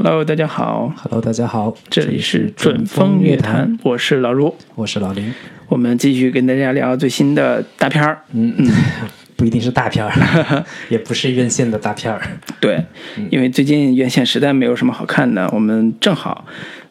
[0.00, 5.34] Hello，大家好，Hello，大家好，这里是准风乐坛，我是老卢，我是老林。
[5.66, 8.22] 我们继续跟大家聊最新的大片儿。
[8.32, 8.70] 嗯嗯，
[9.34, 12.22] 不一定是大片儿， 也不是院线的大片儿。
[12.60, 12.80] 对，
[13.28, 16.44] 因为最近院线实在没有什么好看的，我们正好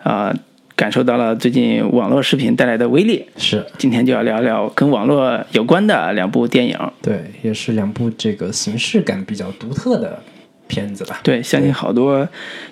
[0.03, 0.35] 啊、
[0.75, 3.25] 感受到了最近网络视频带来的威力。
[3.37, 6.77] 是今天就要聊聊跟网络有关的两部电影。
[7.01, 10.21] 对，也是两部这个形式感比较独特的
[10.67, 11.19] 片子吧。
[11.23, 12.27] 对，相信好多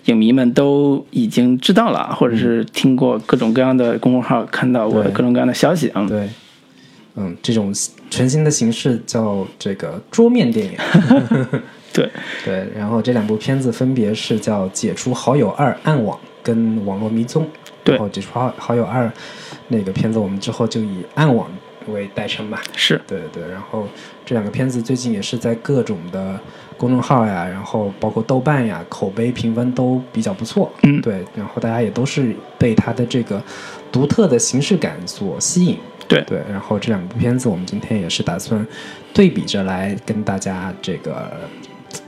[0.06, 6.06] 影迷们都已经知道了，或者是听过各种各样的公众号，看到过各种各样的消息啊。
[6.08, 6.30] 对，
[7.16, 7.74] 嗯，这种
[8.10, 10.74] 全新的形式叫这个桌面电影。
[11.94, 12.10] 对，
[12.44, 17.44] 对，然后这两部片子分别是叫《解除好友二暗网》跟《网络迷踪》。
[17.86, 19.06] 对然后《解除好好友二》
[19.68, 21.48] 那个片子，我们之后就以暗网
[21.88, 22.60] 为代称吧。
[22.76, 23.88] 是，对对对，然后
[24.26, 26.40] 这两个片子最近也是在各种的
[26.78, 30.72] 公众号呀，然后包括豆瓣呀，口碑评分都比较不错。
[30.84, 33.42] 嗯对，然后大家也都是被它的这个
[33.92, 35.78] 独特的形式感所吸引。
[36.08, 38.64] 对对，然后这两部片子我们今天也是打算
[39.12, 41.32] 对比着来跟大家这个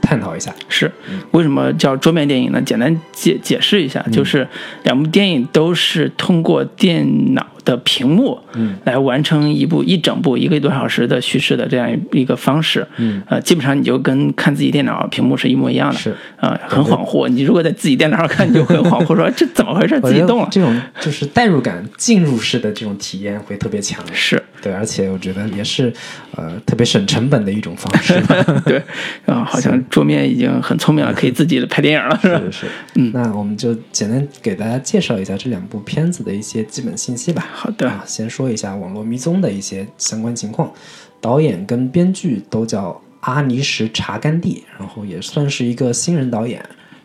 [0.00, 0.54] 探讨一下。
[0.68, 0.90] 是，
[1.32, 2.60] 为什么叫桌面电影呢？
[2.62, 4.46] 简单解解释一下，就是
[4.84, 17.28] 两部电影都是通过电脑的屏幕，嗯，来完成一部一整部一个多小时的叙事的这样一个方式，嗯，呃，基本上你就跟看自己电脑屏幕是一模一样的，是啊、很恍惚。
[17.28, 20.00] 你如果在自己电脑上看，你就很恍惚，说 这怎么回事？
[20.00, 24.02] 自己动了，这种就是代入感、进入式的这种体验会特别强。
[24.12, 25.92] 是对，而且我觉得也是
[26.36, 28.20] 呃特别省成本的一种方式。
[28.66, 28.82] 对，
[29.26, 32.40] 啊，好像桌面已经很聪明了，可以自己拍电影了，是吧？
[32.46, 37.46] 是是，嗯，那我们就简单给大家介绍一下这两部片子的一些基本信息吧。
[37.52, 40.72] 好的啊，先说一下《网络迷踪》的一些相关情况，
[41.20, 46.64] 导演跟编剧都叫阿尼什查甘地，然后也算是一个新人导演，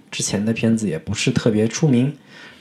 [0.09, 2.13] 之前的片子也不是特别出名。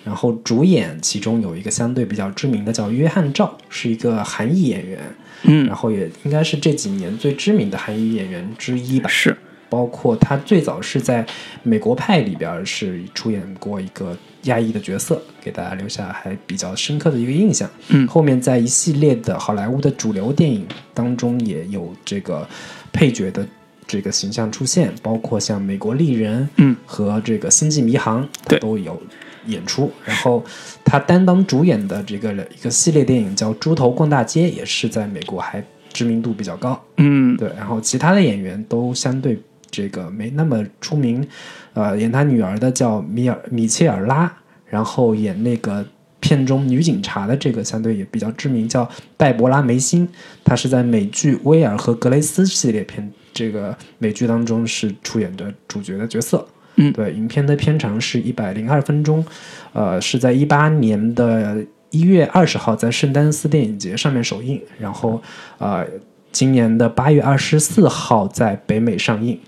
[0.05, 4.99] 然后主演其中有一个相对比较知名的叫约翰赵，是一个韩裔演员，
[5.45, 9.09] 嗯然后也应该是这几年最知名的韩裔演员之一吧。
[9.09, 9.37] 是，
[9.69, 11.25] 包括他最早是在
[11.63, 17.71] 《美国派》里边是出演过一个亚裔的角色，给大家留下还比较深刻的一个印象。
[17.89, 22.47] 嗯后面在一系列的好莱坞的主流电影当中也有这个
[22.93, 23.47] 配角的
[23.87, 29.01] 这个形象出现，包括像《美国丽人》嗯和这个《星际迷航》，对都有
[29.47, 29.91] 演出。
[30.05, 30.45] 然后
[30.85, 36.83] 他担当主演的这个一个系列电影叫《猪头逛大街》，也是在美国还知名度比较高。
[36.97, 39.39] 嗯，对，然后其他的演员都相对
[39.71, 41.27] 这个没那么出名，
[41.75, 44.33] 呃，演他女儿的叫米尔米切尔拉，
[44.67, 45.85] 然后演那个
[46.21, 50.09] 片中女警察的这个相对也比较知名，叫黛博拉梅辛，
[50.45, 56.47] 她是在美剧《威尔和格雷斯》系列片这个美剧当中是出演的主角的角色。
[56.77, 56.93] 嗯。
[56.93, 59.25] 对，影片的片长是一百零二分钟，
[59.73, 65.23] 呃，是在一八年的一月二十号在圣丹斯电影节上面首映，然后
[65.59, 65.87] 呃，
[66.31, 69.39] 今年的八月二十四号在北美上映，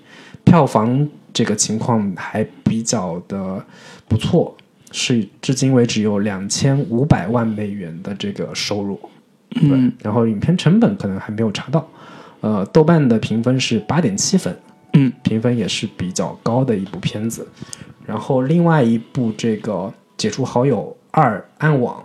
[0.45, 3.65] 票房这个情况还比较的
[4.07, 4.55] 不错，
[4.93, 9.01] 是至今为止有两千五百万美元的这个收入。
[9.49, 11.89] 对，嗯然后影片成本可能还没有查到，
[12.41, 14.55] 呃，豆瓣的评分是八点七分，
[14.95, 17.47] 嗯，评分也是比较高的一部片子。
[18.07, 19.73] 然后另外一部这个
[20.17, 22.03] 《解除好友二暗网》，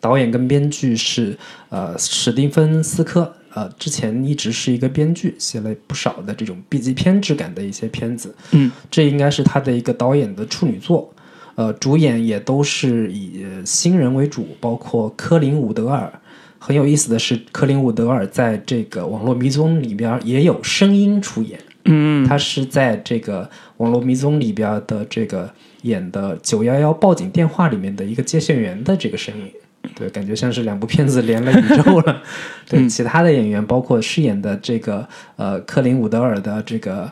[0.00, 1.36] 导演跟编剧是
[1.68, 11.12] 呃史蒂芬斯科，呃之前一直是一个编剧，写了不少的这种 B 级片质感的一些片子，嗯，这应该是他的一个导演的处女作。
[11.56, 16.12] 呃，主演也都是以呃新人为主，包括科林伍德尔。
[16.58, 21.58] 很有意思的是，科林伍德尔在这个《网络迷踪》里边也有声音出演。
[21.86, 23.44] 嗯，他是在这个
[23.78, 25.50] 《网络迷踪》里边的这个
[25.82, 29.50] 演的九幺幺报警电话里面的一个接线员的这个声音，
[29.94, 32.22] 对，感觉像是两部片子连了宇宙了。
[32.68, 37.10] 对，其他的演员包括饰演的这个呃克林伍德尔的这个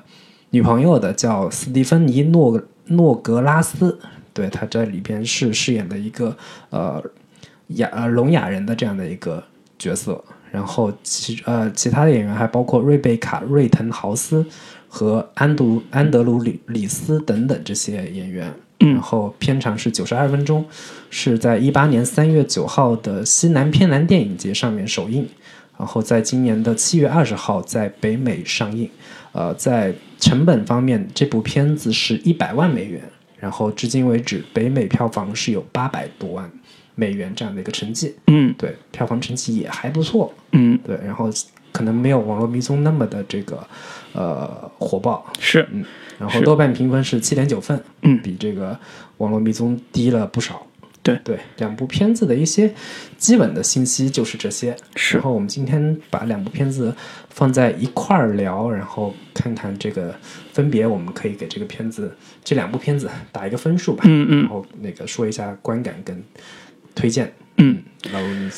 [0.50, 3.98] 女朋友的叫斯蒂芬妮诺诺格拉斯，
[4.32, 6.36] 对，她在里边是饰演的一个
[6.70, 7.02] 呃
[7.68, 9.42] 哑呃聋哑人的这样的一个
[9.78, 10.22] 角色。
[10.54, 14.46] 然后其呃其他的演员还包括瑞贝卡·瑞滕豪斯
[14.86, 18.54] 和安德安德鲁里里斯等等这些演员。
[18.78, 20.64] 然后片长是九十二分钟，
[21.10, 25.26] 是在一八年三月九号的西南偏南电影节上面首映，
[25.78, 28.88] 然后在今年的七月二十号在北美上映。
[29.32, 33.02] 呃，在成本方面，这部片子是一百万美元，
[33.38, 36.48] 然后至今为止北美票房是有八百多万
[36.94, 38.14] 美元这样的一个成绩。
[38.26, 40.32] 嗯对，票房成绩也还不错。
[40.52, 41.30] 嗯对，然后
[41.72, 43.66] 可能没有《网络迷踪》那么的这个
[44.12, 45.84] 呃火爆，是，嗯，
[46.18, 48.72] 然后豆瓣评分是七点九分，嗯比这个
[49.18, 50.66] 《网络迷踪》低了不少。
[51.02, 52.72] 对对，两部片子的一些
[53.18, 54.74] 基本的信息就是这些。
[54.96, 56.96] 是然后我们今天把两部片子
[57.28, 60.14] 放在一块儿聊，然后看看这个
[60.54, 64.04] 分别，我们可以给这个片子这两部片子打一个分数吧。
[64.06, 66.24] 嗯嗯然后那个说一下观感跟
[66.94, 67.32] 推荐。
[67.56, 67.78] 嗯，
[68.12, 68.50] 老卢你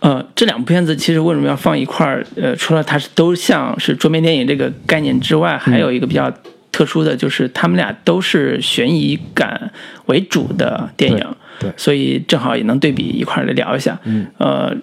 [0.00, 2.24] 呃，这两部片子其实为什么要放一块儿？
[2.36, 6.32] 呃，除了它是都像是桌面电影这个概念之外，还有一个比较
[6.70, 9.72] 特殊的就是他们俩都是悬疑感
[10.04, 11.18] 为主的电影，
[11.58, 13.98] 对对所以正好也能对比一块儿来聊一下。
[14.04, 14.76] 嗯，呃，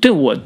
[0.00, 0.36] 对我，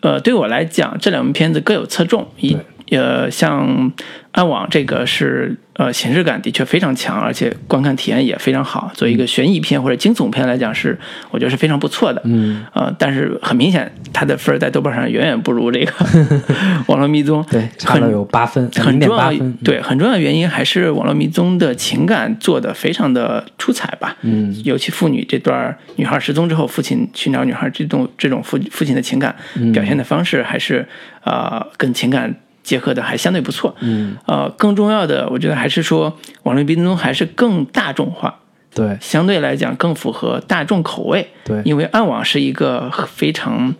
[0.00, 2.26] 呃，对我来讲，这两部片子各有侧重。
[2.40, 2.56] 一
[2.90, 3.92] 呃，像
[4.32, 8.90] 暗网这个是呃形式感的确非常强，而且观看体验也非常好。
[8.94, 10.98] 作为一个悬疑片或者惊悚片来讲是，
[11.30, 12.20] 我觉得是非常不错的。
[12.24, 15.92] 嗯，呃，但是很明显，它的分儿在豆瓣上远远不如这个
[16.86, 17.42] 《网络迷踪》。
[17.50, 19.32] 对差了有八分，很重要
[19.64, 24.16] 对，很重要的原因还是《网络迷踪》的情感做的非常的出彩吧。
[24.22, 30.86] 嗯，尤其父女这段女孩失踪之后，父亲寻找女孩这种这种父父亲的情感嗯表现的方式，还是
[31.22, 32.34] 呃跟情感
[32.64, 33.76] 结合的还相对不错。
[33.80, 36.10] 嗯，呃，更重要的，我觉得还是说
[36.42, 38.40] 《网络迷踪》还是更大众化，
[38.74, 41.30] 对相对来讲更符合大众口味。
[41.44, 43.72] 对，因为暗网是一个非常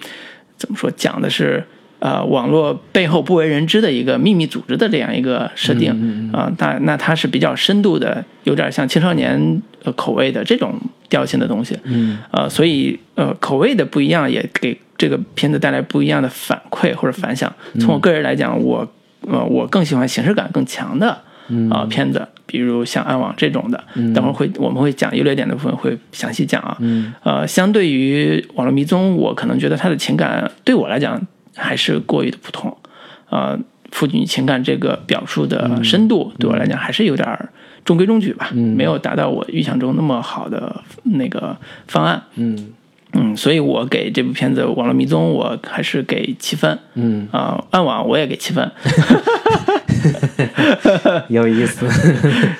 [0.57, 1.67] 怎么说，讲的是
[2.05, 10.79] 呃网络背后不为人知的一个秘密组织的这样一个设定嗯啊、那那它是比较深度的，有点像青少年呃口味的这种
[11.09, 17.51] 调性的东西，嗯呃，所以呃口味的不一样也给这个片子带来不一样的反馈或者反响。
[17.81, 18.87] 从我个人来讲，我
[19.27, 21.17] 呃我更喜欢形式感更强的
[21.49, 23.83] 嗯啊、片子，比如像暗网这种的，
[24.15, 26.77] 等会儿会我们会讲优劣点的部分会详细讲啊。
[26.81, 31.21] 嗯呃，相对于网络迷踪，我可能觉得它的情感对我来讲
[31.55, 32.77] 还是过于的普通。
[33.31, 33.59] 呃，
[33.91, 37.49] 父女情感这个表述的深度，对我来讲还是有点儿
[37.85, 41.57] 中规中矩吧，嗯没有达到我预想中那么好的那个
[41.89, 42.23] 方案。
[42.37, 42.73] 嗯
[43.17, 46.77] 嗯，所以我给这部片子《网络迷踪》，我还是给七分。
[46.95, 48.69] 嗯，啊、暗网我也给七分
[51.29, 51.87] 有意思。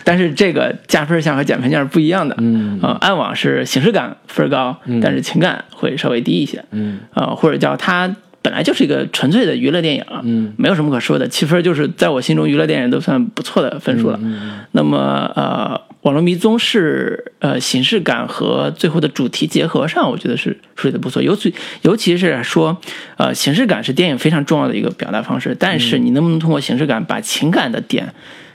[0.05, 2.37] 但是这个加分项和减分项是不一样的。
[2.39, 6.65] 嗯呃，暗网是形式感分儿高，但是情感会稍微低一些。
[6.71, 8.15] 嗯呃，或者叫它
[8.45, 14.21] 本来就是一个纯粹的娱乐电影，嗯，没有什么可说的，七分就是在我心中娱乐电影都算不错的分数了。
[14.23, 22.79] 嗯那么呃，网络迷踪是呃形式感和最后的主题结合上，我觉得是处理的不错，尤其尤其是说
[23.17, 28.13] 呃形式感是电影非常重要的一个表达方式，但是你能不能通过形式感把情感的点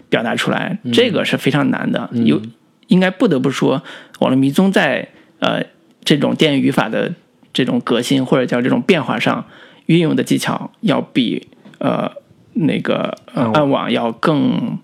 [0.08, 2.08] 表达出来，这个是非常难的。
[2.14, 2.40] 有
[2.86, 3.82] 应该不得不说，
[4.20, 5.08] 网络迷踪在
[5.40, 5.64] 呃
[6.04, 7.12] 这种电影语法的
[7.52, 9.46] 这种革新或者叫这种变化上
[9.90, 11.48] 运用的技巧，要比
[11.80, 12.12] 呃
[12.54, 13.92] 那个呃暗网。
[13.92, 14.80] 要更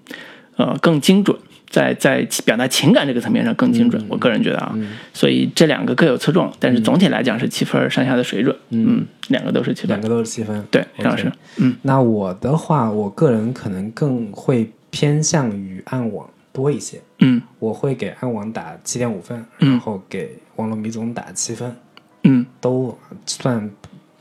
[0.57, 1.37] 呃更精准。
[1.67, 4.73] 在在表达情感这个层面上更精准，我个人觉得啊，
[5.11, 10.65] 所以这两个各有侧重，但是总体来讲是七分上下的水准，嗯，两个都是七分，两个都是七分。
[10.71, 11.29] 对，张老师。
[11.57, 11.75] 嗯。
[11.81, 17.41] 那我的话，我个人可能更会偏向于暗网多一些，嗯。
[17.59, 19.71] 我会给暗网打七点五分，嗯。
[19.71, 21.75] 然后给网络迷总打七分，
[22.23, 23.69] 嗯，都算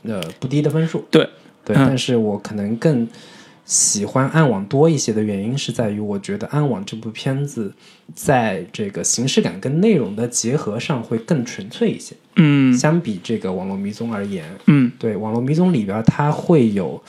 [0.07, 1.05] 呃不低的分数。
[1.11, 1.27] 对，
[1.63, 3.07] 对，嗯但是我可能更
[3.65, 7.73] 喜欢暗网多一些的原因是在于，我觉得暗网这部片子
[8.13, 17.01] 在这个形式感跟内容的结合上会更纯粹一些，嗯相比这个网络迷踪而言，嗯对网络迷踪里边它会有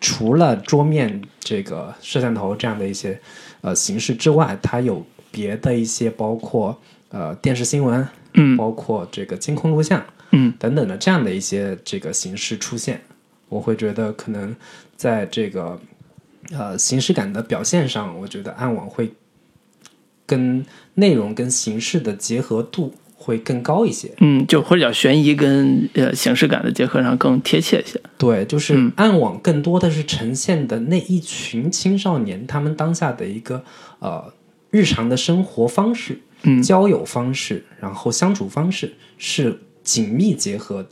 [0.00, 3.18] 除了桌面这个摄像头这样的一些
[3.62, 10.00] 呃形式之外，它有别的一些包括呃电视新闻，嗯包括这个监控录像。
[10.34, 10.52] 嗯。
[10.58, 13.00] 等等的这样的一些这个形式出现，
[13.48, 14.54] 我会觉得可能
[14.96, 15.80] 在这个
[16.52, 19.12] 呃形式感的表现上，我觉得暗网会
[20.26, 20.64] 跟
[20.94, 24.12] 内容跟形式的结合度会更高一些。
[24.18, 28.92] 嗯，就或者叫悬疑跟呃形式感的结合上更贴切一些，对，就是嗯。
[28.96, 33.62] 暗网更多的是呈现的那一群青少年他们当下的一个
[33.98, 34.32] 呃
[34.70, 36.62] 日常的生活方式、嗯。
[36.62, 40.84] 交友方式，然后相处方式是紧密结合，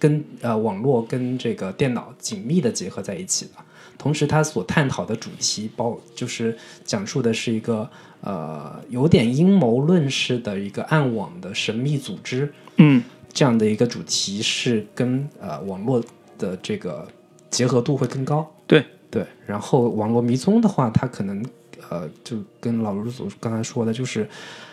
[0.00, 3.52] 跟呃网络跟这个电脑紧密的结合在一起的。
[3.96, 7.88] 同时，它所探讨的主题包就是讲述的是一个
[8.22, 13.00] 呃有点阴谋论式的一个暗网的神秘组织，嗯
[13.32, 16.02] 这样的一个主题是跟呃网络
[16.36, 17.06] 的这个
[17.48, 18.52] 结合度会更高。
[18.66, 21.44] 对对，然后网络迷踪的话，它可能
[21.88, 24.28] 呃就跟老卢所刚才说的，就是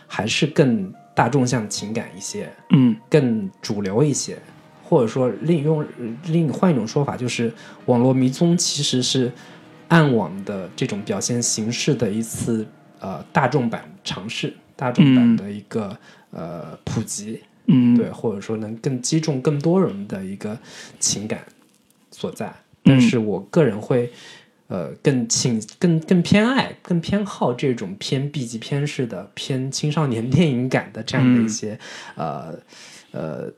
[0.07, 2.95] 还是更大众向情感一些，嗯。
[3.09, 4.37] 更主流一些，
[4.81, 5.85] 或者说另用
[6.27, 7.51] 另换一种说法，就是
[7.87, 9.29] 《网络迷踪》其实是
[9.89, 12.65] 暗网的这种表现形式的一次
[13.01, 15.97] 呃大众版尝试，大众版的一个、
[16.31, 20.57] 呃普及，嗯，对，或者说能更击中更多人的一个
[21.01, 21.43] 情感
[22.11, 22.47] 所在。
[22.47, 22.53] 嗯。
[22.85, 24.09] 但是我个人会
[24.69, 31.77] 呃更倾更更偏爱更偏好这种偏 B 级片式的偏青少年 电影感的这样的一些、
[32.15, 32.53] 呃
[33.11, 33.51] 呃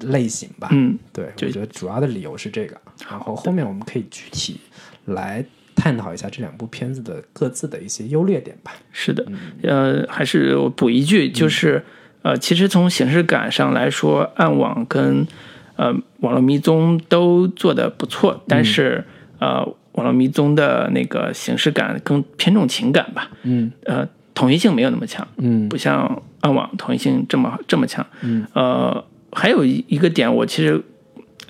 [0.00, 0.68] 类型吧。
[0.72, 2.76] 嗯，对，就我觉得主要的理由是这个。
[3.08, 4.58] 然后后面我们可以具体
[5.04, 5.44] 来
[5.76, 8.72] 探讨一下这两部片子的各自的一些优劣点吧。
[8.90, 11.84] 是的，嗯呃，还是我补一句，就是
[12.22, 15.24] 呃，其实从形式感上来说，暗网跟
[15.76, 19.04] 呃网络迷踪都做的不错，但是、
[19.38, 19.64] 呃，
[19.94, 28.04] 网络迷踪的那个形式感更偏重情感吧，嗯呃，统一性没有那么强，嗯不像暗网统一性这么这么强。
[28.22, 30.82] 嗯，呃，还有一一个点，我其实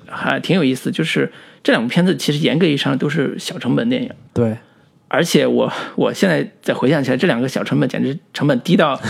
[0.07, 1.33] 还挺有意思，就是
[1.63, 4.11] 这两部片子其实严格意义上都是小成本电影。
[4.33, 4.57] 对，
[5.09, 9.01] 而且我我现在再回想起来，这两个小成本简直成本低到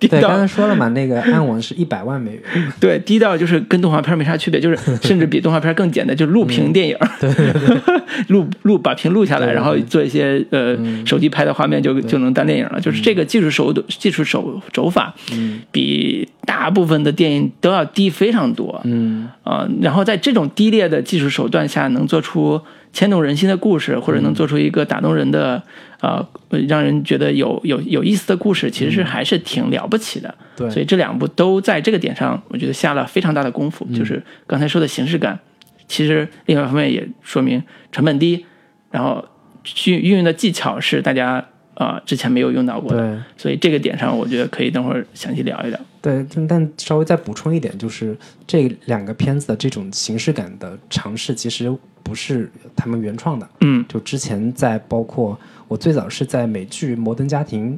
[0.00, 2.42] 低对，刚才说了嘛，那个暗网是一百万美元。
[2.80, 4.76] 对低到就是跟动画片没啥区别，就是
[5.06, 6.96] 甚至比动画片更简单，就是录屏电影，
[8.28, 9.50] 录录把屏录下来，对。
[9.50, 12.80] 对然后做一些呃手机拍的画面就就能当电影了。
[12.80, 15.14] 就是这个技术手技术手手法，
[15.70, 18.80] 比大部分的电影都要低非常多。
[18.84, 19.28] 嗯。
[19.44, 22.60] 啊、然后在这种低劣的技术手段下，能做出
[22.92, 25.62] 牵动人心的故事，或者能做出一个打动人的，
[26.00, 26.26] 呃，
[26.68, 30.34] 让人觉得有有有意思的故事，其实是还是挺了不起的。
[30.56, 33.86] 对所以这两部都在这个点上，我觉得下了非常大的功夫。
[33.94, 35.38] 就是刚才说的形式感，
[35.86, 38.44] 其实另外一方面也说明成本低，
[38.90, 39.24] 然后
[39.86, 41.34] 运运用的技巧是大家
[41.74, 42.98] 啊、呃之前没有用到过的。
[42.98, 45.78] 对所以这个点上，我觉得可以等会儿详细聊一聊。
[46.02, 48.16] 对，但但稍微再补充一点，就是
[48.46, 51.70] 这两个片子的这种形式感的尝试，其实
[52.10, 53.48] 不是他们原创的。
[53.60, 53.84] 嗯。
[53.88, 55.38] 就之前在包括
[55.68, 57.72] 我最早是在美剧《摩登家庭》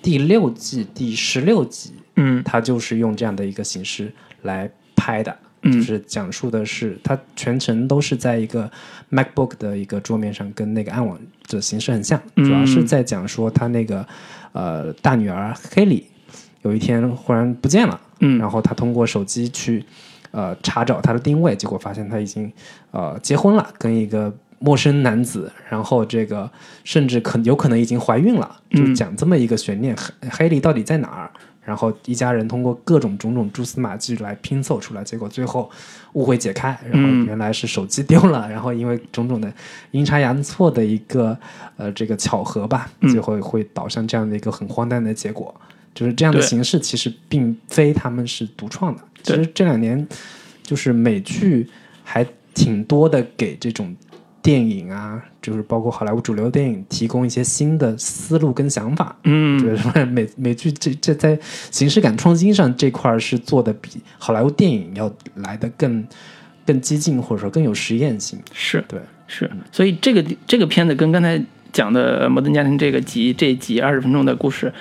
[0.00, 2.42] 第六季第十六集，嗯。
[2.42, 4.10] 它就是用这样的一个形式
[4.40, 5.70] 来拍的，嗯。
[5.70, 8.70] 就是讲述的是它全程都是在一个
[9.10, 12.44] MacBook 的一个桌面上，跟那个暗网的形式很像，嗯。
[12.46, 14.06] 主要是在讲说他那个
[14.52, 16.06] 呃大女儿黑里
[16.62, 18.38] 有一天忽然不见了，嗯。
[18.38, 19.84] 然后他通过手机去
[20.34, 22.52] 呃查找他的定位，结果发现他已经
[22.90, 26.50] 呃结婚了，跟一个陌生男子，然后这个
[26.82, 31.30] 甚至可有可能已经怀孕了，就嗯讲这么一个悬念，黑黑莉到底在哪儿？
[31.64, 35.70] 然后一家人通过各种种种蛛丝马迹来拼凑出来，结果最后
[36.12, 39.50] 误会解开，然后嗯原来是手机丢了，然后因为种种的
[39.92, 41.34] 阴差阳错的一个
[41.78, 45.54] 呃这个巧合吧，嗯最后会导向这样的一个很荒诞的结果。
[45.94, 49.02] 就是这样的形式，其实并非他们是独创的。
[49.22, 50.06] 其实这两年，
[50.62, 51.68] 就是美剧
[52.02, 53.94] 还挺多的给这种
[54.42, 59.16] 电影啊，就是包括好莱坞主流电影提供一些新的思路跟想法。
[59.24, 61.38] 嗯就是，美美剧这这在
[61.70, 66.06] 形式感创新上这块儿是做的比好莱坞电影要来的更
[66.66, 68.38] 更激进，或者说更有实验性。
[68.52, 74.72] 是对，是，所以这个这个片子跟刚才讲的《摩登家庭》这个集这一集二十分钟的故事，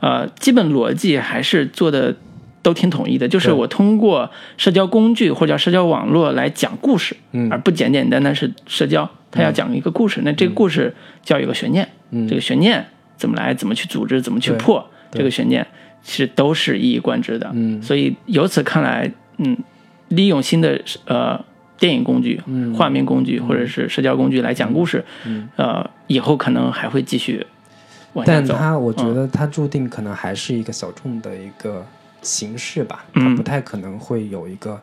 [0.00, 2.16] 呃，基本逻辑还是做的
[2.62, 7.50] 都挺统一的，就是我通过社交工具或者叫社交网络来讲故事，嗯。
[7.50, 12.26] 而不简简单单是社交，他要讲一个故事，那这个故事就要有个悬念，嗯。
[12.28, 12.84] 这个悬念
[13.16, 15.66] 怎么来，怎么去组织，怎么去破这个悬念，
[16.02, 17.50] 其实都是一以贯之的。
[17.54, 17.82] 嗯。
[17.82, 19.56] 所以由此看来，嗯，
[20.08, 21.42] 利用新的呃
[21.78, 22.74] 电影工具、嗯。
[22.74, 25.48] 画面工具或者是社交工具来讲故事，嗯。
[25.56, 27.46] 呃，以后可能还会继续。
[28.26, 29.14] 但它我觉嗯。
[29.14, 31.84] 得它注定可能还是一个小众的一个
[32.22, 33.22] 形式吧，嗯。
[33.22, 34.80] 它不太可能会有一个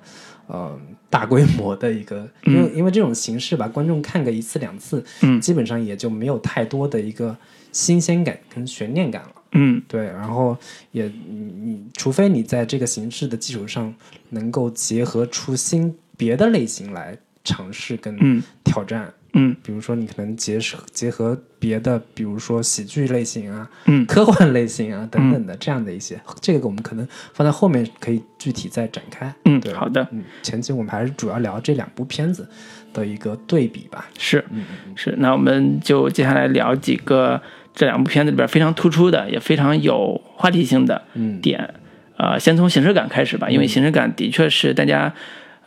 [0.47, 0.79] 呃
[1.09, 5.39] 大规模的一个，因为因为这种形式吧，观众看个一次两次，嗯。
[5.41, 7.35] 基本上也就没有太多的一个
[7.71, 9.29] 新鲜感跟悬念感了。
[9.51, 9.81] 嗯。
[9.87, 10.57] 对，然后
[10.91, 13.93] 也你你，除非你在这个形式的基础上
[14.29, 18.41] 能够结合出新别的类型来尝试跟嗯。
[18.63, 19.26] 挑战，嗯
[19.63, 29.33] 比如说你可能结合结合别的，比如说喜剧类型啊、嗯科幻类型啊等等的这样的一些，这个我们可能放在后面可以具体再展开。
[29.45, 32.47] 嗯对，好的，嗯，前期我们还是主要聊这两部片子
[32.93, 34.07] 的一个对比吧。
[34.17, 34.65] 是嗯
[34.95, 37.41] 是，那我们就接下来聊几个
[37.73, 41.73] 这两部片子里边非常突出的，也非常有话题性的嗯点。
[42.17, 45.13] 呃，先从形式感开始吧，因为形式感的确是大家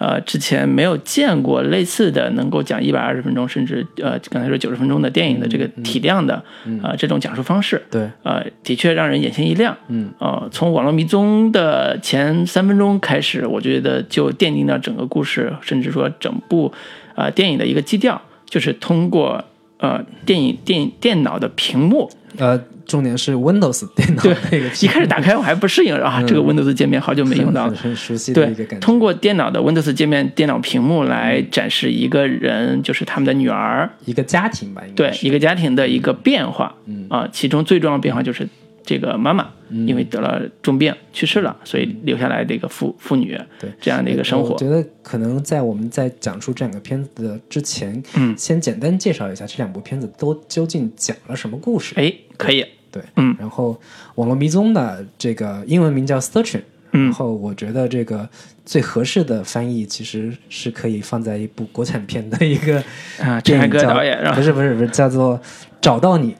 [0.01, 6.43] 呃，之前没有见过类似的能够讲一百二十分钟，甚至呃，刚才说九十分钟的电影的这个体量的，
[6.83, 9.77] 呃，这种讲述方式，对，呃，的确让人眼前一亮。
[9.89, 16.73] 嗯，呃，从《网络迷踪》的前三分钟开始，我觉得就奠定了整个故事，甚至说整部
[17.15, 19.45] 呃电影的一个基调，就是通过
[19.77, 22.11] 呃电影电影电脑的屏幕。
[22.39, 22.59] 呃，
[22.91, 27.91] 重点是 Windows 电脑对那个一开始打开我还不适应啊，这个 Windows 界面好久没用到了很。
[27.91, 28.85] 很熟悉的对一个感，觉。
[28.85, 36.75] 通过电脑的 Windows 界面、电脑屏幕来展示一个人，就是他们的女儿，一个家庭吧，应该对一个家庭的一个变化。
[36.87, 38.49] 嗯啊，其中最重要的变化就是
[38.85, 44.59] 这个妈妈因为得了重病去世了，所以留下来的一个父父女对这样的一个生活我。
[44.59, 51.95] 觉得可能在我们在讲述这两个片子的之前，嗯先简单介绍一下这两部片子都究竟讲了什么故事。
[51.97, 53.35] 哎，可以，对，嗯。
[53.39, 53.73] 然后
[54.17, 57.05] 《网络迷踪》的这个英文名叫 Searching，嗯。
[57.05, 58.29] 然后我觉得这个
[58.65, 62.83] 最合适的翻译其实是可以放在一部国产片的一个
[63.21, 64.43] 啊，陈凯歌电影叫导演是不？
[64.43, 65.39] 是不是不是叫做
[65.81, 66.37] 《找到你》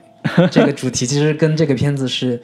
[0.49, 2.41] 这个主题，其实跟这个片子是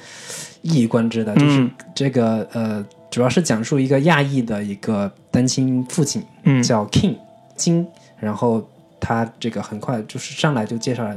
[0.61, 1.71] 一以贯之的， 就是嗯。
[1.93, 6.61] 这个呃，主要是讲述一个亚裔的一个单亲父亲，嗯。
[6.63, 7.15] 叫 King
[7.55, 7.85] 金，
[8.19, 8.67] 然后
[8.99, 11.15] 他这个很快就是上来就介绍了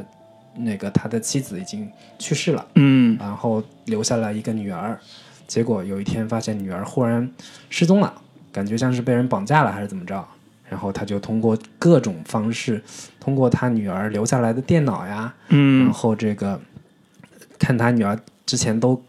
[0.64, 2.67] 那个他的妻子已经去世了。
[2.75, 3.17] 嗯。
[3.19, 4.99] 然后留下了一个女儿，
[5.47, 7.29] 结果有一天发现女儿忽然
[7.69, 8.12] 失踪了，
[8.52, 10.26] 感觉像是被人绑架了还是怎么着，
[10.69, 12.83] 然后他就通过各种方式，
[13.19, 15.85] 通过他女儿留下来的电脑呀，嗯。
[15.85, 16.61] 然嗯后这个
[17.59, 19.02] 看他女儿之前都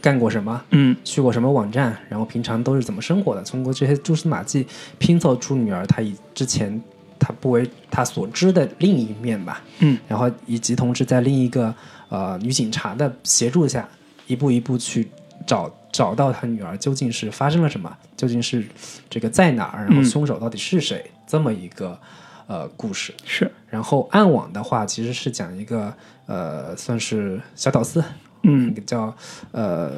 [0.00, 0.96] 干过什么，嗯。
[1.04, 4.66] 去过什么网站，然后平常都是怎么生活的，通过这些蛛丝马迹
[4.98, 6.80] 拼凑出女儿她以之前
[7.20, 9.62] 她不为他所知的另一面吧。
[9.78, 11.72] 嗯，然后以及同时在另一个
[12.08, 13.88] 呃女警察的协助下，
[14.26, 15.08] 一步一步去
[15.46, 18.66] 找找到他女儿究竟是发生了什么，究竟是
[19.08, 20.04] 这个在哪儿，然后嗯。
[20.04, 21.98] 凶手到底是谁，这么一个
[22.46, 23.14] 呃故事。
[23.24, 23.50] 是。
[23.68, 25.92] 然后暗网的话，其实是讲一个
[26.26, 28.02] 呃算是小屌丝，
[28.42, 28.74] 嗯。
[28.86, 29.14] 叫
[29.52, 29.92] 呃，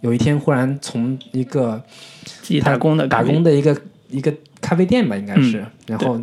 [0.00, 1.82] 有一天忽然从一个
[2.24, 6.18] 自己打工的打工的一个一个咖啡店吧，应该是，然后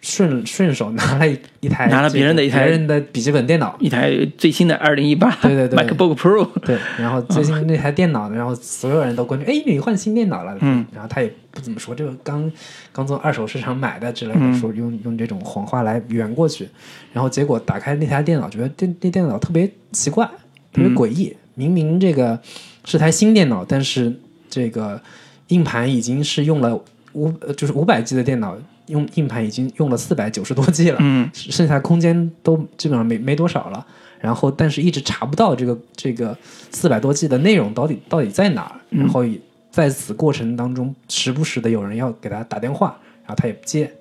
[0.00, 5.78] 顺顺手拿了一一台拿了别人的一台别人的笔记本电脑，一台最新的二零一八对对对。
[5.78, 12.50] MacBook Pro，对，然后 最近那台电脑呢，然后所有人都关注，哎，你换新电脑了，嗯，然后他也不怎么说，这个刚
[12.90, 14.52] 刚从二手市场买的之类的，嗯。
[14.58, 16.68] 说用用这种谎话来圆过去，
[17.12, 20.24] 然后结果打开那台电脑，觉得电那电脑特别奇怪，
[20.72, 22.40] 特别嗯诡异，明明这个
[22.84, 24.12] 是台新电脑，但是
[24.50, 25.00] 这个
[25.48, 26.82] 硬盘已经是用了
[27.14, 33.86] 五呃就是五百 G 的电脑，用硬盘已经用了四百九十多 G 了，嗯剩下空间都基本上没没多少了。
[34.20, 36.36] 然后，但是一直查不到这个这个
[36.70, 38.80] 四百多 G 的内容到底到底在哪儿。
[38.88, 39.36] 然后也
[39.70, 43.92] 在此过程当中，时不时的有人要给他打电话，然后他也不接。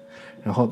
[0.43, 0.71] 然后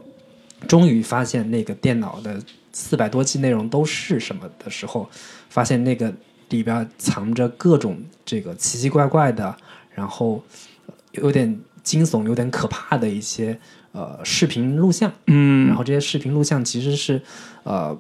[0.68, 2.40] 终于发现那个电脑的
[2.72, 5.10] 四百多 G 内容都是什么的时候，
[5.50, 6.14] 发现那个
[6.50, 9.56] 里边藏着各种这个奇奇怪怪的，
[9.96, 10.44] 然后
[10.86, 13.58] 呃有点惊悚、有点可怕的一些
[13.92, 15.12] 呃视频录像。
[15.28, 17.22] 嗯然后这些视频录像其实是
[17.64, 17.98] 呃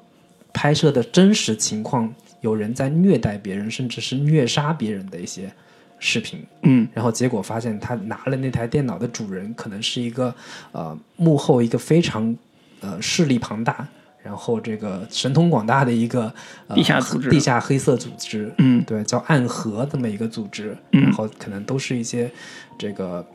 [0.54, 5.52] 拍摄的真实情况，有人在虐待别人，甚至是虐杀别人的一些
[6.00, 6.44] 视频。
[6.64, 10.34] 嗯然后结果发现，他拿了那台电脑的主人可能是一个
[10.72, 12.36] 呃幕后一个非常
[12.82, 13.88] 呃势力庞大，
[14.24, 16.34] 然后这个神通广大的一个、
[16.68, 18.52] 呃、地下组织地下黑色组织。
[18.58, 22.32] 嗯对，叫暗河这么一个组织，嗯然后可能都是一些
[22.78, 23.26] 这个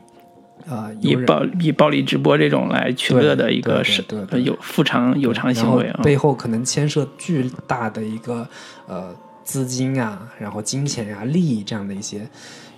[0.67, 4.03] 呃以暴以暴力直播这种来取乐的一个是
[4.43, 8.47] 有复偿有偿行为啊，背后可能牵涉巨大的一个
[8.87, 12.27] 呃资金啊，然后金钱啊、利益这样的一些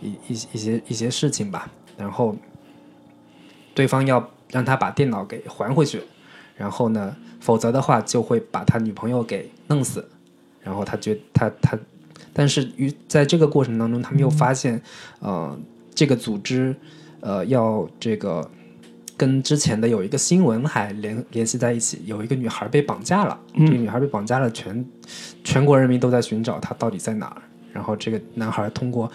[0.01, 1.69] 一一一些一些事情吧。
[1.97, 2.35] 然后
[3.73, 6.01] 对方要让他把电脑给还回去，
[6.55, 10.07] 然后呢，否则的话就会把他女朋友给弄死。
[10.61, 11.79] 然后他觉他他，
[12.33, 14.81] 但是于在这个过程当中，他们又发现，
[15.19, 15.57] 呃，
[15.95, 16.75] 这个组织
[17.21, 18.49] 呃要这个
[19.15, 24.85] 跟之前的有一个新闻还联联系在一起，有一个女孩被绑架了，这个女孩被绑架了，全
[25.43, 27.41] 全国人民都在寻找她到底在哪儿。
[27.73, 29.11] 然后这个男孩通过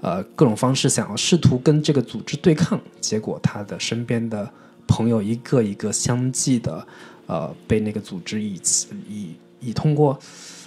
[0.00, 4.48] 呃各种方式想要试图跟这个组织对抗，结果他的身边的
[4.86, 6.86] 朋友一个一个相继的
[7.26, 8.58] 呃被那个组织以
[9.06, 10.18] 以以通过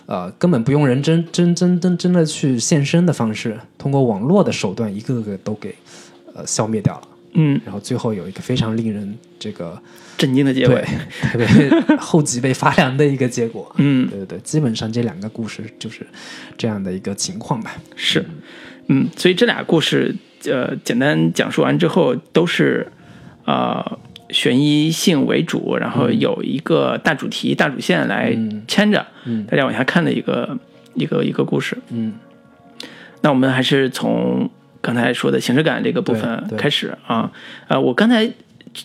[0.06, 5.73] 呃根本不用人真真真真真的去现身的方式，通过网络的手段一个个都给
[6.39, 7.02] 呃消灭掉了。
[7.34, 9.80] 嗯，然后最后有一个非常令人这个
[10.17, 10.84] 震惊的结尾，
[11.21, 11.47] 特别
[11.97, 13.71] 后脊背发凉的一个结果。
[13.78, 16.06] 嗯对对对，基本上这两个故事就是
[16.58, 17.71] 这样的一个情况吧。
[17.95, 18.25] 是，
[18.88, 22.91] 嗯，所以这俩故事呃简单讲述完之后都是
[23.45, 23.99] 呃
[24.32, 28.36] 悬疑性为主，然后有一个大主题、大主线来
[28.67, 30.58] 牵着嗯大家往下看的一个
[30.95, 31.78] 一个一个故事。
[31.89, 32.13] 嗯，
[33.21, 34.49] 那我们还是从
[34.82, 37.32] 刚才说的形式感这个部分开始啊。
[37.68, 38.30] 呃，我刚才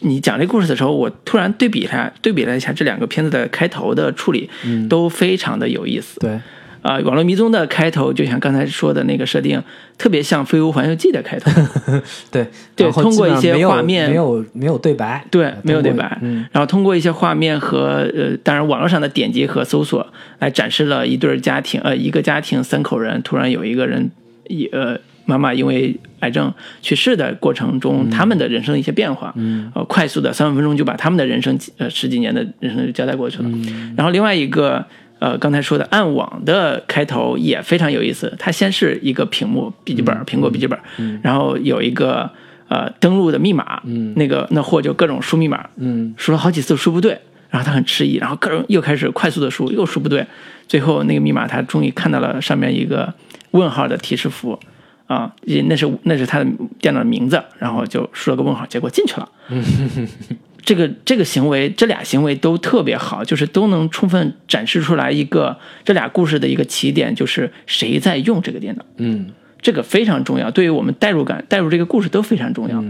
[0.00, 4.48] 你讲这故事的时候，我突然对比一下，对比了一下这两个片子的开头的处理，
[4.88, 6.18] 都非常的有意思。
[6.20, 6.40] 对，
[6.82, 9.62] 啊、网络迷踪的开头就像刚才说的那个设定，
[9.96, 11.50] 特别像《飞屋环游记》的开头。
[12.30, 20.06] 对，对通过一些画面没有没有对白，对没有对白，嗯，然后通过一些画面和呃，当然网络上的点击和搜索，
[20.38, 24.10] 来展示了一对儿家庭，呃，一个家庭三口人，突然有一个人，
[24.48, 33.50] 一呃，妈妈因为癌症去世的过程中，他们的人生的一些变化，嗯，呃，快速的三五分钟就把他们的人生呃十几年的人生就交代过去了，
[33.96, 34.84] 然后另外一个。
[35.20, 38.34] 呃，刚才说的暗网的开头也非常有意思。
[38.38, 40.78] 它先是一个屏幕笔记本，苹果笔记本，
[41.22, 42.28] 然后有一个
[42.68, 44.12] 呃登录的密码，嗯。
[44.16, 50.26] 那个那货就各种输密码，嗯，输了好几次输不对，然后他很迟疑，然后各种又开始快速的输，又输不对，
[50.68, 53.14] 最后那个密码他终于看到了上面一个
[53.52, 54.58] 问号的提示符，
[55.06, 56.46] 啊，也那是那是他的
[56.78, 59.28] 电脑的名字，然后就输了个问号，结果进去了。
[60.64, 68.84] 这个这个行为，这俩行为都特别好，就是都能充分展示出来一个这俩故事的一个起点，就是谁在用这个电脑。
[68.96, 69.26] 嗯
[69.60, 72.82] 这个非常重要，对于我们代入感、代入这个故事都非常重要。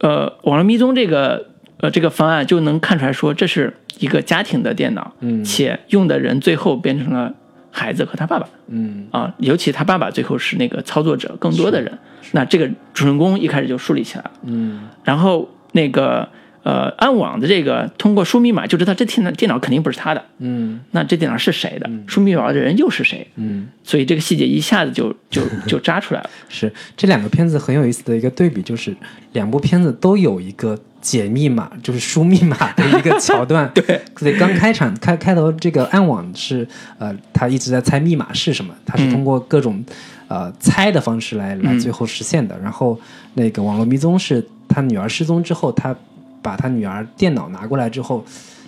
[0.00, 7.34] 呃，网络迷踪这个呃这个方案就能看出来说，这是一个家庭的电脑，嗯且用的人最后变成了
[7.78, 11.92] 孩子和他爸爸嗯啊，尤其他爸爸最后是那个操作者更多的人，
[12.32, 14.30] 那这个主人公一开始就树立起来了。
[14.44, 16.26] 嗯然后那个
[16.62, 21.90] 呃暗网的这个通过输密码就知道这电脑电脑肯定不是他的，嗯那这电脑是谁的？
[22.06, 23.26] 输密码的人又是谁？
[23.36, 26.30] 嗯，所以这个细节一下子就就 就扎出来了。
[26.48, 28.96] 是这两个片子很有意思的一个对比，就是
[29.34, 33.70] 两部片子都有一个解密码，就是输密码的一个桥段。
[33.72, 36.66] 对，所以刚开场开开头这个暗网是
[36.98, 39.84] 呃，他一直在猜密码是什么，他是通过各种、
[40.26, 42.58] 呃猜的方式来来最后实现的。
[42.58, 42.98] 然后
[43.34, 45.94] 那个网络迷踪是他女儿失踪之后，他
[46.42, 48.24] 把他女儿电脑拿过来之后，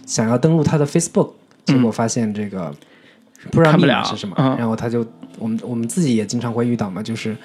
[0.06, 1.32] 想要登录他的 Facebook，
[1.64, 2.72] 结果发现这个。
[3.52, 5.06] 不知道密码是什么，嗯然后他就
[5.38, 7.36] 我们我们自己也经常会遇到嘛，就是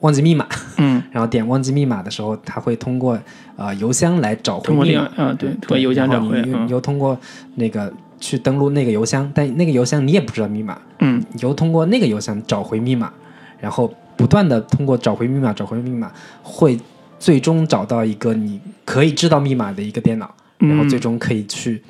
[0.00, 0.46] 忘记密码，
[0.78, 3.18] 嗯， 然后点忘记密码的时候，它会通过
[3.56, 5.02] 呃邮箱来找回密码。
[5.02, 7.18] 外，嗯对通过邮箱找回嗯你又你又通过
[7.56, 11.22] 那个去登录那个邮箱，但那个邮箱你也不知道密码，嗯。
[11.32, 13.12] 你又通过那个邮箱找回密码，
[13.60, 16.10] 然后不断的通过找回密码、找回密码，
[16.42, 16.78] 会
[17.18, 21.82] 最终找到一个你可以知道密码的一个电脑，然后最终可以去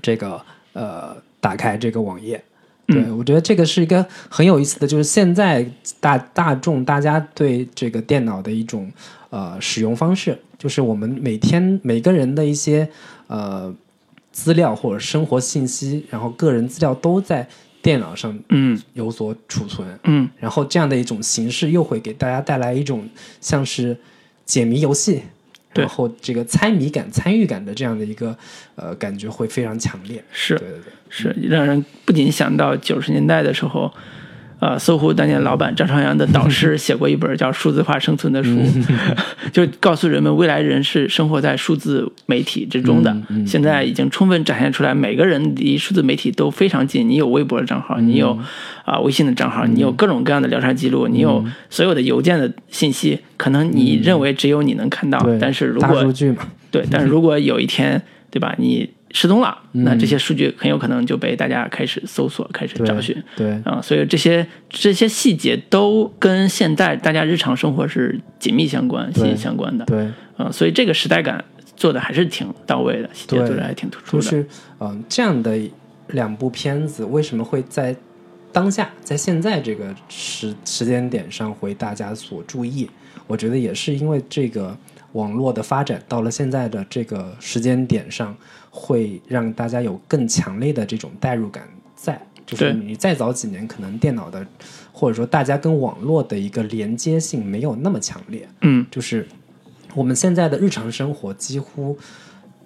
[0.00, 0.40] 这个
[0.74, 2.42] 呃打开这个网页。
[2.86, 5.64] 对，我觉得这个是一个很有意思的，就是现在
[6.00, 8.90] 大大众大家对这个电脑的一种
[9.30, 12.88] 呃使用方式，就是我们每天每个人的一些
[13.28, 13.74] 呃
[14.32, 17.46] 资料或者生活信息，然后个人资料都在
[17.80, 18.80] 电脑上嗯。
[18.94, 20.28] 有所储存，嗯。
[20.38, 23.08] 然后这样的一种形式又会给大家带来一种
[23.40, 23.96] 像是
[24.44, 25.22] 解谜游戏，对
[25.74, 28.36] 然后这个猜谜感、参与感的这样的一个
[28.74, 30.22] 呃感觉会非常强烈。
[30.30, 33.92] 是对对对，是让人不仅想到九十年代的时候。
[34.62, 38.56] 呃，搜狐当年老板张朝阳的导师 写过一本叫《数字化生存》的书，
[39.52, 43.12] 就告诉人们未来人是生活在数字媒体之中的。
[43.44, 47.08] 现在已经充分展现出来，每个人离数字媒体都非常近。
[47.08, 48.38] 你有微博的账号，你有
[48.84, 69.84] 啊、微信的账号，你有各种各样的聊天记录，你有所有的邮件的信息，可能你认为只有你能看到，但是如大果数据嘛，对，但是如果有一天，对吧，你失踪了，嗯那这些数据很有可能就被大家开始搜索、开始找寻对啊、所以这些这些细节都跟现在大家日常生活是紧密相关、息息相关的。
[69.84, 71.44] 对，啊、所以这个时代感
[71.76, 74.22] 做的还是挺到位的，细节做的还挺突出的。
[74.22, 74.42] 就是
[74.80, 75.58] 嗯、呃这样的
[76.08, 77.94] 两部片子为什么会在
[78.52, 82.88] 当下，在现在这个时时间点上为大家所注意？
[83.26, 84.76] 我觉得也是因为这个
[85.12, 88.36] 网络的发展到了现在的这个时间点上，
[88.74, 91.62] 会让大家有更强烈的这种代入感
[91.94, 92.20] 在。
[92.44, 94.44] 就是你再早几年，可能电脑的
[94.92, 99.26] 或者说大家跟网络的一个连接性没有那么强烈，嗯，就是
[99.94, 101.96] 我们现在的日常生活几乎